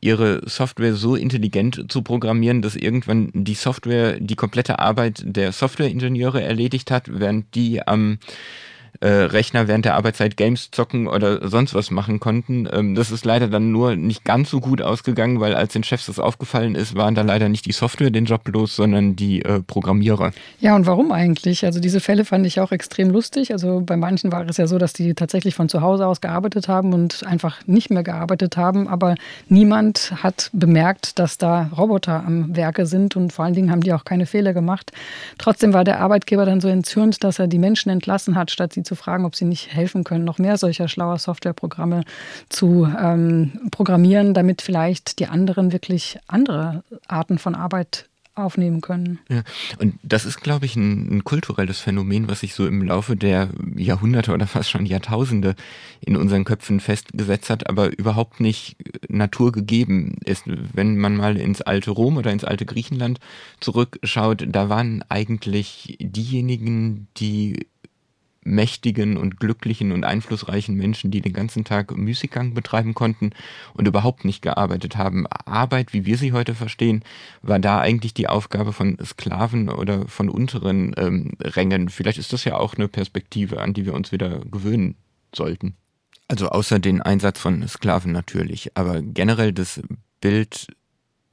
ihre 0.00 0.40
Software 0.48 0.94
so 0.94 1.16
intelligent 1.16 1.86
zu 1.90 2.02
programmieren, 2.02 2.62
dass 2.62 2.76
irgendwann 2.76 3.30
die 3.34 3.54
Software 3.54 4.20
die 4.20 4.36
komplette 4.36 4.78
Arbeit 4.78 5.24
der 5.26 5.50
Softwareingenieure 5.50 6.42
erledigt 6.42 6.92
hat, 6.92 7.10
während 7.12 7.54
die 7.56 7.86
am 7.86 8.00
ähm, 8.00 8.18
äh, 9.00 9.08
Rechner 9.08 9.68
während 9.68 9.84
der 9.84 9.94
Arbeitszeit 9.94 10.36
Games 10.36 10.70
zocken 10.70 11.06
oder 11.06 11.48
sonst 11.48 11.74
was 11.74 11.90
machen 11.90 12.20
konnten. 12.20 12.68
Ähm, 12.72 12.94
das 12.94 13.10
ist 13.10 13.24
leider 13.24 13.48
dann 13.48 13.72
nur 13.72 13.96
nicht 13.96 14.24
ganz 14.24 14.50
so 14.50 14.60
gut 14.60 14.82
ausgegangen, 14.82 15.40
weil 15.40 15.54
als 15.54 15.72
den 15.72 15.82
Chefs 15.82 16.06
das 16.06 16.18
aufgefallen 16.18 16.74
ist, 16.74 16.94
waren 16.94 17.14
da 17.14 17.22
leider 17.22 17.48
nicht 17.48 17.66
die 17.66 17.72
Software 17.72 18.10
den 18.10 18.24
Job 18.24 18.48
los, 18.48 18.76
sondern 18.76 19.16
die 19.16 19.42
äh, 19.42 19.60
Programmierer. 19.60 20.32
Ja, 20.60 20.74
und 20.74 20.86
warum 20.86 21.12
eigentlich? 21.12 21.64
Also 21.64 21.80
diese 21.80 22.00
Fälle 22.00 22.24
fand 22.24 22.46
ich 22.46 22.60
auch 22.60 22.72
extrem 22.72 23.10
lustig. 23.10 23.52
Also 23.52 23.82
bei 23.84 23.96
manchen 23.96 24.32
war 24.32 24.46
es 24.48 24.56
ja 24.56 24.66
so, 24.66 24.78
dass 24.78 24.92
die 24.92 25.14
tatsächlich 25.14 25.54
von 25.54 25.68
zu 25.68 25.80
Hause 25.80 26.06
aus 26.06 26.20
gearbeitet 26.20 26.68
haben 26.68 26.92
und 26.92 27.24
einfach 27.26 27.66
nicht 27.66 27.90
mehr 27.90 28.02
gearbeitet 28.02 28.56
haben, 28.56 28.88
aber 28.88 29.14
niemand 29.48 30.12
hat 30.22 30.50
bemerkt, 30.52 31.18
dass 31.18 31.38
da 31.38 31.70
Roboter 31.76 32.24
am 32.26 32.56
Werke 32.56 32.86
sind 32.86 33.16
und 33.16 33.32
vor 33.32 33.44
allen 33.44 33.54
Dingen 33.54 33.70
haben 33.70 33.82
die 33.82 33.92
auch 33.92 34.04
keine 34.04 34.26
Fehler 34.26 34.52
gemacht. 34.52 34.92
Trotzdem 35.38 35.72
war 35.72 35.84
der 35.84 36.00
Arbeitgeber 36.00 36.44
dann 36.46 36.60
so 36.60 36.68
entzürnt, 36.68 37.22
dass 37.22 37.38
er 37.38 37.46
die 37.46 37.58
Menschen 37.58 37.90
entlassen 37.90 38.34
hat, 38.34 38.50
statt 38.50 38.72
sie 38.72 38.82
zu 38.82 38.94
fragen, 38.96 39.24
ob 39.24 39.36
sie 39.36 39.44
nicht 39.44 39.72
helfen 39.72 40.04
können, 40.04 40.24
noch 40.24 40.38
mehr 40.38 40.56
solcher 40.56 40.88
schlauer 40.88 41.18
Softwareprogramme 41.18 42.02
zu 42.48 42.86
ähm, 42.98 43.60
programmieren, 43.70 44.34
damit 44.34 44.62
vielleicht 44.62 45.18
die 45.18 45.26
anderen 45.26 45.72
wirklich 45.72 46.18
andere 46.26 46.82
Arten 47.06 47.38
von 47.38 47.54
Arbeit 47.54 48.08
aufnehmen 48.36 48.82
können. 48.82 49.18
Ja, 49.28 49.42
und 49.78 49.94
das 50.02 50.26
ist, 50.26 50.40
glaube 50.42 50.66
ich, 50.66 50.76
ein, 50.76 51.16
ein, 51.16 51.24
kulturelles 51.24 51.80
Phänomen, 51.80 52.28
was 52.28 52.40
sich 52.40 52.54
so 52.54 52.66
im 52.66 52.82
Laufe 52.82 53.16
der 53.16 53.48
Jahrhunderte 53.74 54.32
oder 54.32 54.46
fast 54.46 54.70
schon 54.70 54.84
Jahrtausende 54.84 55.56
in 56.00 56.16
unseren 56.16 56.44
Köpfen 56.44 56.80
festgesetzt 56.80 57.48
hat, 57.48 57.68
aber 57.68 57.98
überhaupt 57.98 58.40
nicht 58.40 58.76
naturgegeben 59.08 60.18
ist. 60.24 60.44
Wenn 60.46 60.98
man 60.98 61.16
mal 61.16 61.38
ins 61.38 61.62
alte 61.62 61.90
Rom 61.90 62.18
oder 62.18 62.30
ins 62.30 62.44
alte 62.44 62.66
Griechenland 62.66 63.20
zurückschaut, 63.60 64.44
da 64.46 64.68
waren 64.68 65.02
eigentlich 65.08 65.96
diejenigen, 65.98 67.08
die 67.16 67.66
mächtigen 68.46 69.16
und 69.16 69.38
glücklichen 69.38 69.92
und 69.92 70.04
einflussreichen 70.04 70.74
Menschen, 70.74 71.10
die 71.10 71.20
den 71.20 71.32
ganzen 71.32 71.64
Tag 71.64 71.96
Müßiggang 71.96 72.54
betreiben 72.54 72.94
konnten 72.94 73.30
und 73.74 73.88
überhaupt 73.88 74.24
nicht 74.24 74.40
gearbeitet 74.40 74.96
haben. 74.96 75.26
Arbeit, 75.26 75.92
wie 75.92 76.06
wir 76.06 76.16
sie 76.16 76.32
heute 76.32 76.54
verstehen, 76.54 77.02
war 77.42 77.58
da 77.58 77.80
eigentlich 77.80 78.14
die 78.14 78.28
Aufgabe 78.28 78.72
von 78.72 78.96
Sklaven 79.04 79.68
oder 79.68 80.06
von 80.08 80.28
unteren 80.28 80.94
ähm, 80.96 81.32
Rängen. 81.40 81.88
Vielleicht 81.88 82.18
ist 82.18 82.32
das 82.32 82.44
ja 82.44 82.56
auch 82.56 82.74
eine 82.74 82.88
Perspektive, 82.88 83.60
an 83.60 83.74
die 83.74 83.84
wir 83.84 83.94
uns 83.94 84.12
wieder 84.12 84.40
gewöhnen 84.40 84.96
sollten. 85.34 85.74
Also 86.28 86.48
außer 86.48 86.78
den 86.78 87.02
Einsatz 87.02 87.38
von 87.38 87.66
Sklaven 87.68 88.12
natürlich, 88.12 88.76
aber 88.76 89.02
generell 89.02 89.52
das 89.52 89.80
Bild 90.20 90.68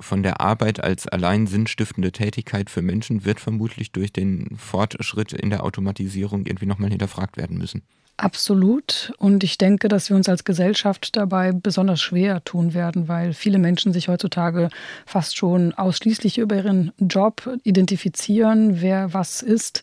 von 0.04 0.24
der 0.24 0.42
Arbeit 0.42 0.84
als 0.84 1.08
allein 1.08 1.48
sinnstiftende 1.48 2.12
Tätigkeit 2.12 2.70
für 2.70 2.82
Menschen 2.82 3.26
wird 3.26 3.40
vermutlich 3.40 3.92
durch 3.92 4.14
den 4.14 4.56
Fortschritt 4.58 5.34
in 5.34 5.50
der 5.50 5.64
Automatisierung 5.64 6.46
irgendwie 6.46 6.66
nochmal 6.66 6.90
hinterfragt 6.90 7.38
werden 7.38 7.58
müssen. 7.58 7.84
Absolut. 8.18 9.12
Und 9.18 9.44
ich 9.44 9.58
denke, 9.58 9.88
dass 9.88 10.10
wir 10.10 10.16
uns 10.16 10.30
als 10.30 10.44
Gesellschaft 10.44 11.16
dabei 11.18 11.52
besonders 11.52 12.00
schwer 12.00 12.44
tun 12.44 12.76
werden, 12.76 13.08
weil 13.08 13.34
viele 13.34 13.58
Menschen 13.58 13.92
sich 13.92 14.08
heutzutage 14.08 14.70
fast 15.06 15.36
schon 15.36 15.74
ausschließlich 15.74 16.38
über 16.38 16.58
ihren 16.58 16.92
Job 17.00 17.58
identifizieren, 17.64 18.82
wer 18.82 19.14
was 19.14 19.42
ist. 19.42 19.82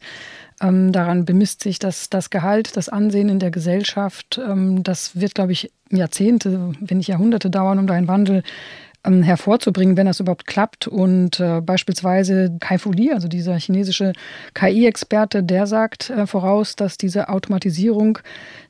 Ähm, 0.62 0.92
daran 0.92 1.24
bemisst 1.24 1.62
sich 1.62 1.80
das, 1.80 2.09
das 2.09 2.30
Gehalt, 2.30 2.76
das 2.76 2.88
Ansehen 2.88 3.30
in 3.30 3.40
der 3.40 3.50
Gesellschaft. 3.50 4.40
Ähm, 4.46 4.85
das 4.85 5.18
wird, 5.20 5.35
glaube 5.35 5.52
ich, 5.52 5.72
Jahrzehnte, 5.90 6.72
wenn 6.80 6.98
nicht 6.98 7.09
Jahrhunderte 7.09 7.50
dauern, 7.50 7.80
um 7.80 7.87
da 7.88 7.94
einen 7.94 8.09
Wandel 8.09 8.44
ähm, 9.05 9.23
hervorzubringen, 9.23 9.97
wenn 9.97 10.07
das 10.07 10.21
überhaupt 10.21 10.47
klappt. 10.47 10.87
Und 10.87 11.41
äh, 11.41 11.61
beispielsweise 11.61 12.57
Kai 12.61 12.79
Fu 12.79 12.93
Li, 12.93 13.13
also 13.13 13.29
dieser 13.29 13.59
chinesische 13.59 14.13
KI-Experte, 14.55 15.43
der 15.43 15.67
sagt 15.67 16.11
äh, 16.11 16.27
voraus, 16.27 16.77
dass 16.77 16.97
diese 16.97 17.29
Automatisierung 17.29 18.19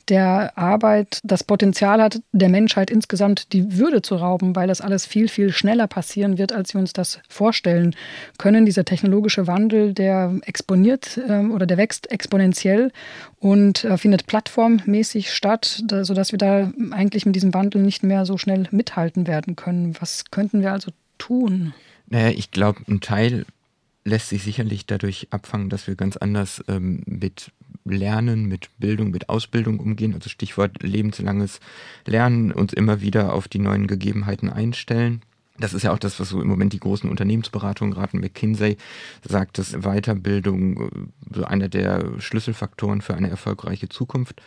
der 0.08 0.56
Arbeit 0.56 1.20
das 1.22 1.44
Potenzial 1.44 2.02
hat, 2.02 2.20
der 2.32 2.48
Menschheit 2.48 2.90
insgesamt 2.90 3.52
die 3.52 3.78
Würde 3.78 4.02
zu 4.02 4.16
rauben, 4.16 4.56
weil 4.56 4.68
das 4.68 4.80
alles 4.80 5.06
viel, 5.06 5.28
viel 5.28 5.52
schneller 5.52 5.86
passieren 5.86 6.38
wird, 6.38 6.52
als 6.52 6.74
wir 6.74 6.80
uns 6.80 6.92
das 6.92 7.20
vorstellen 7.28 7.94
können. 8.38 8.66
Dieser 8.66 8.84
technologische 8.84 9.46
Wandel, 9.46 9.94
der 9.94 10.34
exponiert 10.42 11.18
äh, 11.18 11.44
oder 11.44 11.66
der 11.66 11.76
wächst 11.76 12.10
exponentiell 12.10 12.92
und 13.38 13.84
äh, 13.84 13.96
findet 13.96 14.26
plattformmäßig 14.26 15.32
statt, 15.32 15.82
da, 15.86 16.04
sodass 16.04 16.32
wir 16.32 16.38
da 16.38 16.72
eigentlich 16.90 17.26
mit 17.26 17.36
diesem 17.36 17.54
Wandel 17.54 17.82
nicht 17.82 18.02
mehr 18.02 18.26
so 18.26 18.38
schnell 18.38 18.66
mithalten 18.70 19.26
werden 19.26 19.56
können. 19.56 19.94
Was 20.00 20.24
könnten 20.30 20.62
wir 20.62 20.72
also 20.72 20.90
tun? 21.18 21.74
Naja, 22.08 22.30
ich 22.30 22.50
glaube, 22.50 22.80
ein 22.88 23.00
Teil 23.00 23.44
lässt 24.04 24.30
sich 24.30 24.42
sicherlich 24.42 24.86
dadurch 24.86 25.28
abfangen, 25.30 25.68
dass 25.70 25.86
wir 25.86 25.94
ganz 25.94 26.16
anders 26.16 26.62
ähm, 26.68 27.02
mit 27.06 27.52
Lernen, 27.90 28.46
mit 28.46 28.68
Bildung, 28.79 29.11
mit 29.11 29.29
Ausbildung 29.29 29.81
umgehen, 29.81 30.14
also 30.14 30.29
Stichwort 30.29 30.83
lebenslanges 30.83 31.61
Lernen, 32.07 32.53
uns 32.53 32.72
immer 32.72 33.00
wieder 33.00 33.33
auf 33.33 33.48
die 33.48 33.59
neuen 33.59 33.87
Gegebenheiten 33.87 34.48
einstellen. 34.50 35.22
Das 35.61 35.74
ist 35.74 35.83
ja 35.83 35.92
auch 35.92 35.98
das, 35.98 36.18
was 36.18 36.31
so 36.31 36.40
im 36.40 36.48
Moment 36.48 36.72
die 36.72 36.81
großen 36.81 37.11
Unternehmensberatungen 37.11 37.92
raten. 37.92 38.20
McKinsey 38.20 38.79
sagt, 39.29 39.59
dass 39.59 39.72
Weiterbildung 39.72 40.81
äh, 40.81 40.90
so 41.35 41.44
einer 41.44 41.68
der 41.68 42.18
Schlüsselfaktoren 42.18 43.03
für 43.03 43.14
eine 43.14 43.29
erfolgreiche 43.29 43.88
Zukunft 43.88 44.40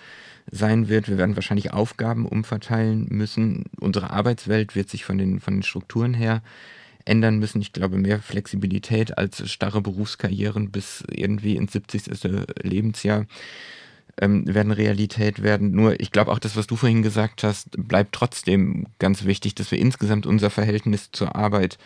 sein 0.52 0.90
wird. 0.90 1.08
Wir 1.08 1.18
werden 1.18 1.36
wahrscheinlich 1.36 1.72
Aufgaben 1.72 2.26
umverteilen 2.26 3.08
müssen. 3.10 3.66
Unsere 3.80 4.10
Arbeitswelt 4.10 4.76
wird 4.76 4.90
sich 4.90 5.06
von 5.06 5.18
den, 5.18 5.40
von 5.40 5.54
den 5.56 5.64
Strukturen 5.64 6.14
her 6.14 6.42
ändern 7.06 7.38
müssen. 7.40 7.62
Ich 7.62 7.74
glaube, 7.74 7.98
mehr 7.98 8.20
Flexibilität 8.20 9.18
als 9.18 9.50
starre 9.50 9.82
Berufskarrieren 9.82 10.72
bis 10.72 11.04
irgendwie 11.10 11.56
ins 11.56 11.74
70. 11.74 12.04
Lebensjahr 12.62 13.26
ähm, 14.22 14.44
werden 14.54 14.72
Realität 14.72 15.42
werden. 15.42 15.72
Nur 15.72 16.00
ich 16.00 16.12
glaube 16.12 16.32
auch 16.32 16.40
das, 16.40 16.56
was 16.56 16.68
du 16.68 16.76
vorhin 16.76 17.02
gesagt 17.02 17.44
hast, 17.44 17.70
bleibt 17.78 18.14
trotzdem 18.14 18.88
ganz 19.00 19.26
wichtig, 19.26 19.56
dass 19.56 19.72
wir 19.72 19.80
insgesamt 19.80 20.26
unser 20.26 20.50
Verhältnis 20.50 21.12
zur 21.12 21.36
Arbeit 21.36 21.78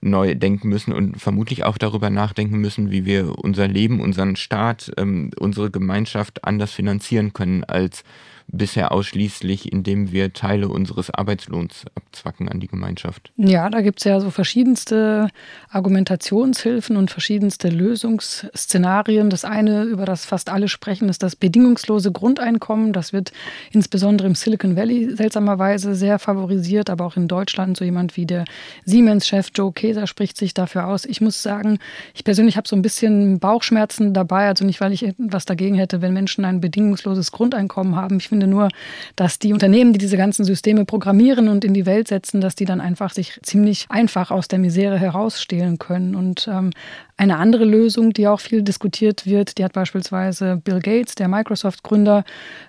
neu 0.00 0.34
denken 0.34 0.68
müssen 0.68 0.92
und 0.92 1.20
vermutlich 1.20 1.64
auch 1.64 1.78
darüber 1.78 2.10
nachdenken 2.10 2.58
müssen, 2.58 2.90
wie 2.90 3.04
wir 3.04 3.38
unser 3.38 3.68
Leben, 3.68 4.00
unseren 4.00 4.36
Staat, 4.36 4.92
ähm, 4.96 5.30
unsere 5.38 5.70
Gemeinschaft 5.70 6.44
anders 6.44 6.72
finanzieren 6.72 7.32
können 7.32 7.64
als 7.64 8.04
bisher 8.48 8.92
ausschließlich, 8.92 9.72
indem 9.72 10.12
wir 10.12 10.32
Teile 10.32 10.68
unseres 10.68 11.10
Arbeitslohns 11.10 11.84
abzwacken 11.94 12.48
an 12.48 12.60
die 12.60 12.66
Gemeinschaft. 12.66 13.32
Ja, 13.36 13.68
da 13.70 13.80
gibt 13.80 14.00
es 14.00 14.04
ja 14.04 14.20
so 14.20 14.30
verschiedenste 14.30 15.28
Argumentationshilfen 15.70 16.96
und 16.96 17.10
verschiedenste 17.10 17.68
Lösungsszenarien. 17.68 19.30
Das 19.30 19.44
eine, 19.44 19.84
über 19.84 20.04
das 20.04 20.24
fast 20.24 20.50
alle 20.50 20.68
sprechen, 20.68 21.08
ist 21.08 21.22
das 21.22 21.36
bedingungslose 21.36 22.12
Grundeinkommen. 22.12 22.92
Das 22.92 23.12
wird 23.12 23.32
insbesondere 23.72 24.28
im 24.28 24.34
Silicon 24.34 24.76
Valley 24.76 25.16
seltsamerweise 25.16 25.94
sehr 25.94 26.18
favorisiert, 26.18 26.90
aber 26.90 27.06
auch 27.06 27.16
in 27.16 27.28
Deutschland. 27.28 27.76
So 27.76 27.84
jemand 27.84 28.16
wie 28.16 28.26
der 28.26 28.44
Siemens-Chef 28.84 29.50
Joe 29.54 29.72
Keser 29.72 30.06
spricht 30.06 30.36
sich 30.36 30.54
dafür 30.54 30.86
aus. 30.86 31.04
Ich 31.04 31.20
muss 31.20 31.42
sagen, 31.42 31.78
ich 32.14 32.24
persönlich 32.24 32.56
habe 32.56 32.68
so 32.68 32.76
ein 32.76 32.82
bisschen 32.82 33.40
Bauchschmerzen 33.40 34.14
dabei. 34.14 34.48
Also 34.48 34.64
nicht, 34.64 34.80
weil 34.80 34.92
ich 34.92 35.04
etwas 35.04 35.44
dagegen 35.44 35.74
hätte, 35.74 36.02
wenn 36.02 36.12
Menschen 36.12 36.44
ein 36.44 36.60
bedingungsloses 36.60 37.32
Grundeinkommen 37.32 37.96
haben. 37.96 38.18
Ich 38.18 38.30
finde 38.34 38.48
nur, 38.48 38.68
dass 39.14 39.38
die 39.38 39.52
Unternehmen, 39.52 39.92
die 39.92 40.00
diese 40.00 40.16
ganzen 40.16 40.44
Systeme 40.44 40.84
programmieren 40.84 41.48
und 41.48 41.64
in 41.64 41.72
die 41.72 41.86
Welt 41.86 42.08
setzen, 42.08 42.40
dass 42.40 42.56
die 42.56 42.64
dann 42.64 42.80
einfach 42.80 43.12
sich 43.12 43.38
ziemlich 43.44 43.86
einfach 43.90 44.32
aus 44.32 44.48
der 44.48 44.58
Misere 44.58 44.98
herausstehlen 44.98 45.78
können. 45.78 46.16
Und 46.16 46.48
ähm, 46.52 46.70
eine 47.16 47.36
andere 47.36 47.64
Lösung, 47.64 48.12
die 48.12 48.26
auch 48.26 48.40
viel 48.40 48.62
diskutiert 48.62 49.24
wird, 49.24 49.58
die 49.58 49.64
hat 49.64 49.72
beispielsweise 49.72 50.60
Bill 50.62 50.80
Gates, 50.80 51.14
der 51.14 51.28
Microsoft-Gründer, 51.28 52.24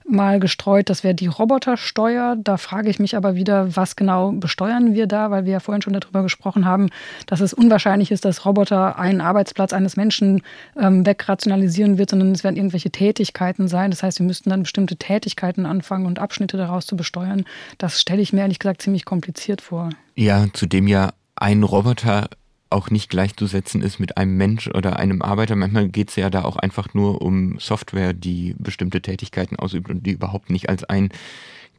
mal 0.08 0.40
gestreut, 0.40 0.90
das 0.90 1.04
wäre 1.04 1.16
die 1.16 1.28
Robotersteuer. 1.28 2.36
Da 2.38 2.58
frage 2.58 2.90
ich 2.90 3.00
mich 3.00 3.16
aber 3.16 3.36
wieder, 3.36 3.76
was 3.76 3.96
genau 3.96 4.32
besteuern 4.32 4.94
wir 4.94 5.08
da, 5.08 5.32
weil 5.32 5.46
wir 5.46 5.54
ja 5.54 5.60
vorhin 5.60 5.82
schon 5.82 5.94
darüber 5.94 6.22
gesprochen 6.22 6.66
haben, 6.66 6.90
dass 7.26 7.42
es 7.42 7.54
unwahrscheinlich 7.54 8.12
ist, 8.12 8.24
dass 8.24 8.46
Roboter 8.46 9.00
einen 9.00 9.20
Arbeitsplatz 9.20 9.74
eines 9.74 9.98
Menschen 9.98 10.44
ähm, 10.80 11.06
wegrationalisieren 11.06 11.98
wird, 11.98 12.12
sondern 12.12 12.32
es 12.32 12.44
werden 12.44 12.56
irgendwelche 12.56 12.92
Tätigkeiten 12.92 13.68
sein. 13.68 13.90
Das 13.90 14.04
heißt, 14.04 14.20
wir 14.20 14.28
müssten 14.28 14.52
dann 14.52 14.64
bestimmte 14.64 14.96
Tätigkeiten 14.96 15.66
anfangen 15.66 16.06
und 16.06 16.20
Abschnitte 16.20 16.58
daraus 16.58 16.86
zu 16.86 16.96
besteuern. 16.96 17.46
Das 17.80 18.00
stelle 18.00 18.22
ich 18.22 18.32
mir 18.32 18.42
ehrlich 18.42 18.60
gesagt 18.60 18.84
ziemlich 18.84 19.06
kompliziert 19.06 19.62
vor. 19.62 19.90
Ja, 20.16 20.46
zudem 20.54 20.88
ja 20.88 21.14
ein 21.36 21.64
Roboter 21.64 22.30
auch 22.76 22.90
nicht 22.92 23.10
gleichzusetzen 23.10 23.82
ist 23.82 24.00
mit 24.00 24.18
einem 24.18 24.38
Mensch 24.38 24.68
oder 24.68 25.00
einem 25.00 25.22
Arbeiter. 25.22 25.56
Manchmal 25.56 25.88
geht 25.88 26.10
es 26.10 26.18
ja 26.18 26.30
da 26.30 26.44
auch 26.44 26.58
einfach 26.58 26.94
nur 26.94 27.22
um 27.22 27.58
Software, 27.58 28.14
die 28.14 28.54
bestimmte 28.60 29.02
Tätigkeiten 29.02 29.56
ausübt 29.56 29.90
und 29.90 30.06
die 30.06 30.12
überhaupt 30.12 30.50
nicht 30.50 30.70
als 30.70 30.84
ein 30.84 31.10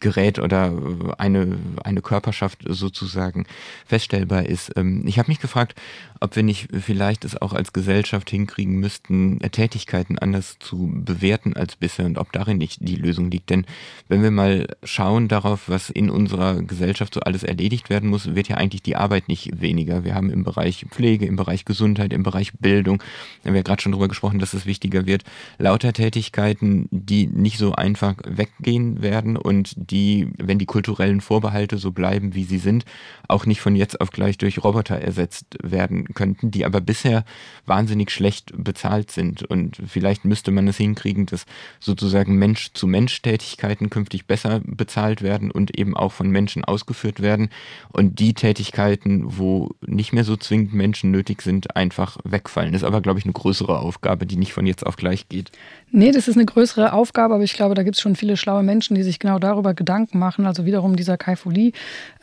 Gerät 0.01 0.39
oder 0.39 0.69
äh, 0.69 1.13
eine, 1.19 1.59
eine 1.85 2.03
Körperschaft 2.03 2.65
sozusagen 2.67 3.47
feststellbar 3.87 4.47
ist. 4.47 4.73
Ähm, 4.77 5.05
ich 5.07 5.19
habe 5.19 5.29
mich 5.29 5.41
gefragt, 5.41 5.75
ob 6.21 6.37
wir 6.37 6.43
nicht 6.43 6.69
vielleicht 6.73 7.25
es 7.25 7.41
auch 7.41 7.53
als 7.53 7.73
Gesellschaft 7.73 8.31
hinkriegen 8.31 8.79
müssten, 8.79 9.39
Tätigkeiten 9.51 10.19
anders 10.19 10.57
zu 10.59 10.91
bewerten 10.93 11.55
als 11.55 11.77
bisher 11.77 12.07
und 12.07 12.19
ob 12.19 12.33
darin 12.33 12.59
nicht 12.59 12.79
die 12.81 12.97
Lösung 12.97 13.31
liegt. 13.31 13.51
Denn 13.51 13.67
wenn 14.09 14.23
wir 14.23 14.31
mal 14.31 14.67
schauen 14.83 15.29
darauf, 15.29 15.69
was 15.69 15.91
in 15.91 16.11
unserer 16.11 16.63
Gesellschaft 16.63 17.15
so 17.15 17.21
alles 17.21 17.43
erledigt 17.43 17.91
werden 17.91 18.09
muss, 18.09 18.35
wird 18.35 18.49
ja 18.49 18.57
eigentlich 18.57 18.83
die 18.83 18.97
Arbeit 18.97 19.29
nicht 19.29 19.61
weniger. 19.61 20.05
Wir 20.05 20.15
haben 20.15 20.31
im 20.31 20.45
Bereich 20.45 20.87
Pflege, 20.91 21.27
im 21.27 21.37
Bereich 21.37 21.65
Gesundheit, 21.65 22.13
im 22.13 22.23
Bereich 22.23 22.53
Bildung, 22.59 23.03
da 23.43 23.49
haben 23.49 23.55
wir 23.55 23.63
gerade 23.63 23.83
schon 23.83 23.93
darüber 23.93 24.09
gesprochen, 24.09 24.39
dass 24.39 24.55
es 24.55 24.67
wichtiger 24.67 25.07
wird, 25.07 25.25
lauter 25.59 25.93
Tätigkeiten, 25.93 26.89
die 26.91 27.27
nicht 27.27 27.59
so 27.59 27.73
einfach 27.73 28.15
weggehen 28.25 29.03
werden 29.03 29.37
und 29.37 29.75
die, 29.91 30.29
wenn 30.39 30.59
die 30.59 30.67
kulturellen 30.67 31.21
Vorbehalte 31.21 31.79
so 31.79 31.93
bleiben, 31.93 32.35
wie 32.35 32.45
sie 32.45 32.59
sind, 32.59 32.85
auch 33.29 33.47
nicht 33.47 33.61
von 33.61 33.77
jetzt 33.77 34.01
auf 34.01 34.11
gleich 34.11 34.39
durch 34.39 34.63
Roboter 34.63 34.97
ersetzt 34.97 35.59
werden 35.63 36.15
könnten, 36.15 36.51
die 36.51 36.65
aber 36.65 36.81
bisher 36.81 37.25
wahnsinnig 37.65 38.11
schlecht 38.11 38.53
bezahlt 38.57 39.11
sind. 39.11 39.43
Und 39.43 39.81
vielleicht 39.87 40.25
müsste 40.25 40.51
man 40.51 40.69
es 40.69 40.77
hinkriegen, 40.77 41.27
dass 41.27 41.47
sozusagen 41.81 42.37
Mensch-zu-Mensch-Tätigkeiten 42.37 43.91
künftig 43.91 44.27
besser 44.27 44.61
bezahlt 44.65 45.23
werden 45.23 45.51
und 45.51 45.79
eben 45.79 45.97
auch 45.97 46.13
von 46.13 46.31
Menschen 46.31 46.65
ausgeführt 46.65 47.21
werden 47.21 47.49
und 47.93 48.19
die 48.19 48.35
Tätigkeiten, 48.35 49.39
wo 49.39 49.71
nicht 49.87 50.13
mehr 50.13 50.25
so 50.25 50.37
zwingend 50.37 50.75
Menschen 50.75 51.11
nötig 51.11 51.43
sind, 51.43 51.77
einfach 51.77 52.19
wegfallen. 52.25 52.73
Das 52.73 52.83
ist 52.83 52.87
aber, 52.87 53.01
glaube 53.01 53.19
ich, 53.19 53.25
eine 53.25 53.33
größere 53.33 53.79
Aufgabe, 53.79 54.27
die 54.27 54.37
nicht 54.37 54.53
von 54.53 54.67
jetzt 54.67 54.87
auf 54.87 54.97
gleich 54.97 55.29
geht. 55.29 55.53
Nee, 55.93 56.11
das 56.11 56.27
ist 56.27 56.35
eine 56.37 56.45
größere 56.45 56.93
Aufgabe, 56.93 57.35
aber 57.35 57.45
ich 57.45 57.53
glaube, 57.55 57.77
da 57.77 57.85
gibt 57.85 57.95
es 57.95 58.03
schon 58.03 58.17
viele 58.17 58.37
schlaue 58.37 58.65
Menschen, 58.65 58.97
die 58.97 59.05
sich 59.05 59.21
genau 59.21 59.39
darüber 59.39 59.73
Gedanken 59.73 60.19
machen. 60.19 60.45
Also 60.45 60.67
wiederum 60.67 60.97
dieser 60.97 61.17
Kai 61.17 61.37
Fouli, 61.37 61.73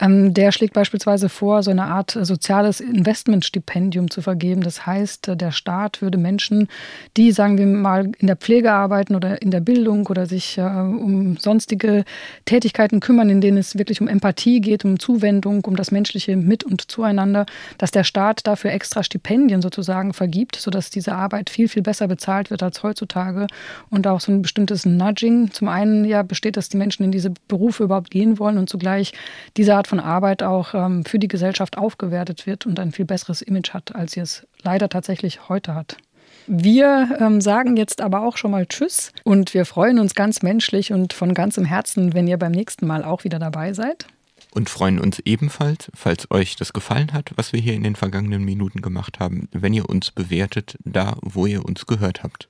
ähm, 0.02 0.34
der 0.34 0.52
schlägt 0.52 0.74
beispielsweise 0.74 1.30
vor, 1.30 1.64
so 1.64 1.72
eine 1.72 1.86
Art 1.86 2.16
äh, 2.18 2.26
soziales 2.26 2.82
Investmentstipendium 2.82 4.12
zu 4.12 4.22
vergeben. 4.22 4.62
Das 4.62 4.86
heißt, 4.86 5.30
äh, 5.30 5.38
der 5.38 5.52
Staat 5.52 6.02
würde 6.02 6.18
Menschen, 6.18 6.68
die, 7.16 7.32
sagen 7.32 7.58
wir 7.58 7.66
mal, 7.66 8.12
in 8.18 8.28
der 8.28 8.36
Pflege 8.36 8.74
arbeiten 8.74 9.16
oder 9.16 9.42
in 9.42 9.50
der 9.50 9.62
Bildung 9.62 10.08
oder 10.08 10.26
sich 10.26 10.58
äh, 10.58 10.62
um 10.62 11.38
sonstige 11.38 12.04
Tätigkeiten 12.44 13.00
kümmern, 13.00 13.30
in 13.30 13.40
denen 13.40 13.58
es 13.58 13.78
wirklich 13.78 14.02
um 14.02 14.10
Empathie 14.10 14.60
geht, 14.60 14.84
um 14.84 15.00
Zuwendung, 15.00 15.64
um 15.64 15.78
das 15.78 15.90
menschliche 15.90 16.36
Mit- 16.36 16.66
und 16.66 16.92
Zueinander, 16.92 17.46
dass 17.78 17.92
der 17.92 18.04
Staat 18.04 18.46
dafür 18.46 18.72
extra 18.72 19.04
Stipendien 19.04 19.62
sozusagen 19.62 20.14
vergibt, 20.14 20.58
sodass 20.58 20.90
diese 20.90 21.14
Arbeit 21.16 21.50
viel, 21.50 21.70
viel 21.70 21.82
besser 21.82 22.10
bezahlt 22.10 22.52
wird 22.52 22.62
als 22.62 22.84
heutzutage 22.84 23.48
und 23.90 24.08
auch 24.08 24.20
so 24.20 24.32
ein 24.32 24.42
bestimmtes 24.42 24.86
Nudging. 24.86 25.52
Zum 25.52 25.68
einen 25.68 26.06
ja 26.06 26.24
besteht, 26.24 26.58
dass 26.58 26.70
die 26.70 26.78
Menschen 26.78 27.04
in 27.04 27.12
diese 27.12 27.32
Berufe 27.48 27.84
überhaupt 27.84 28.12
gehen 28.12 28.40
wollen 28.40 28.58
und 28.58 28.70
zugleich 28.70 29.14
diese 29.58 29.76
Art 29.76 29.88
von 29.88 30.00
Arbeit 30.00 30.44
auch 30.44 30.74
ähm, 30.74 31.06
für 31.06 31.20
die 31.20 31.28
Gesellschaft 31.28 31.78
aufgewertet 31.78 32.46
wird 32.46 32.66
und 32.66 32.80
ein 32.80 32.92
viel 32.92 33.06
besseres 33.06 33.42
Image 33.42 33.74
hat, 33.74 33.96
als 33.96 34.14
sie 34.14 34.20
es 34.20 34.48
leider 34.64 34.90
tatsächlich 34.90 35.50
heute 35.50 35.76
hat. 35.76 35.98
Wir 36.48 37.18
ähm, 37.20 37.40
sagen 37.40 37.78
jetzt 37.78 38.02
aber 38.02 38.24
auch 38.24 38.38
schon 38.38 38.52
mal 38.52 38.66
Tschüss 38.66 39.14
und 39.24 39.54
wir 39.54 39.66
freuen 39.66 40.00
uns 40.00 40.14
ganz 40.14 40.42
menschlich 40.42 40.92
und 40.92 41.14
von 41.14 41.34
ganzem 41.34 41.64
Herzen, 41.64 42.14
wenn 42.14 42.28
ihr 42.28 42.38
beim 42.38 42.52
nächsten 42.52 42.86
Mal 42.86 43.04
auch 43.04 43.24
wieder 43.24 43.40
dabei 43.40 43.74
seid. 43.74 44.08
Und 44.54 44.70
freuen 44.70 45.00
uns 45.00 45.20
ebenfalls, 45.20 45.90
falls 45.96 46.30
euch 46.30 46.56
das 46.56 46.74
gefallen 46.74 47.14
hat, 47.14 47.32
was 47.36 47.54
wir 47.54 47.60
hier 47.60 47.74
in 47.74 47.84
den 47.84 47.96
vergangenen 47.96 48.44
Minuten 48.44 48.82
gemacht 48.82 49.20
haben, 49.20 49.48
wenn 49.52 49.74
ihr 49.74 49.90
uns 49.90 50.12
bewertet, 50.12 50.78
da 50.84 51.16
wo 51.22 51.46
ihr 51.46 51.66
uns 51.66 51.88
gehört 51.88 52.24
habt. 52.24 52.50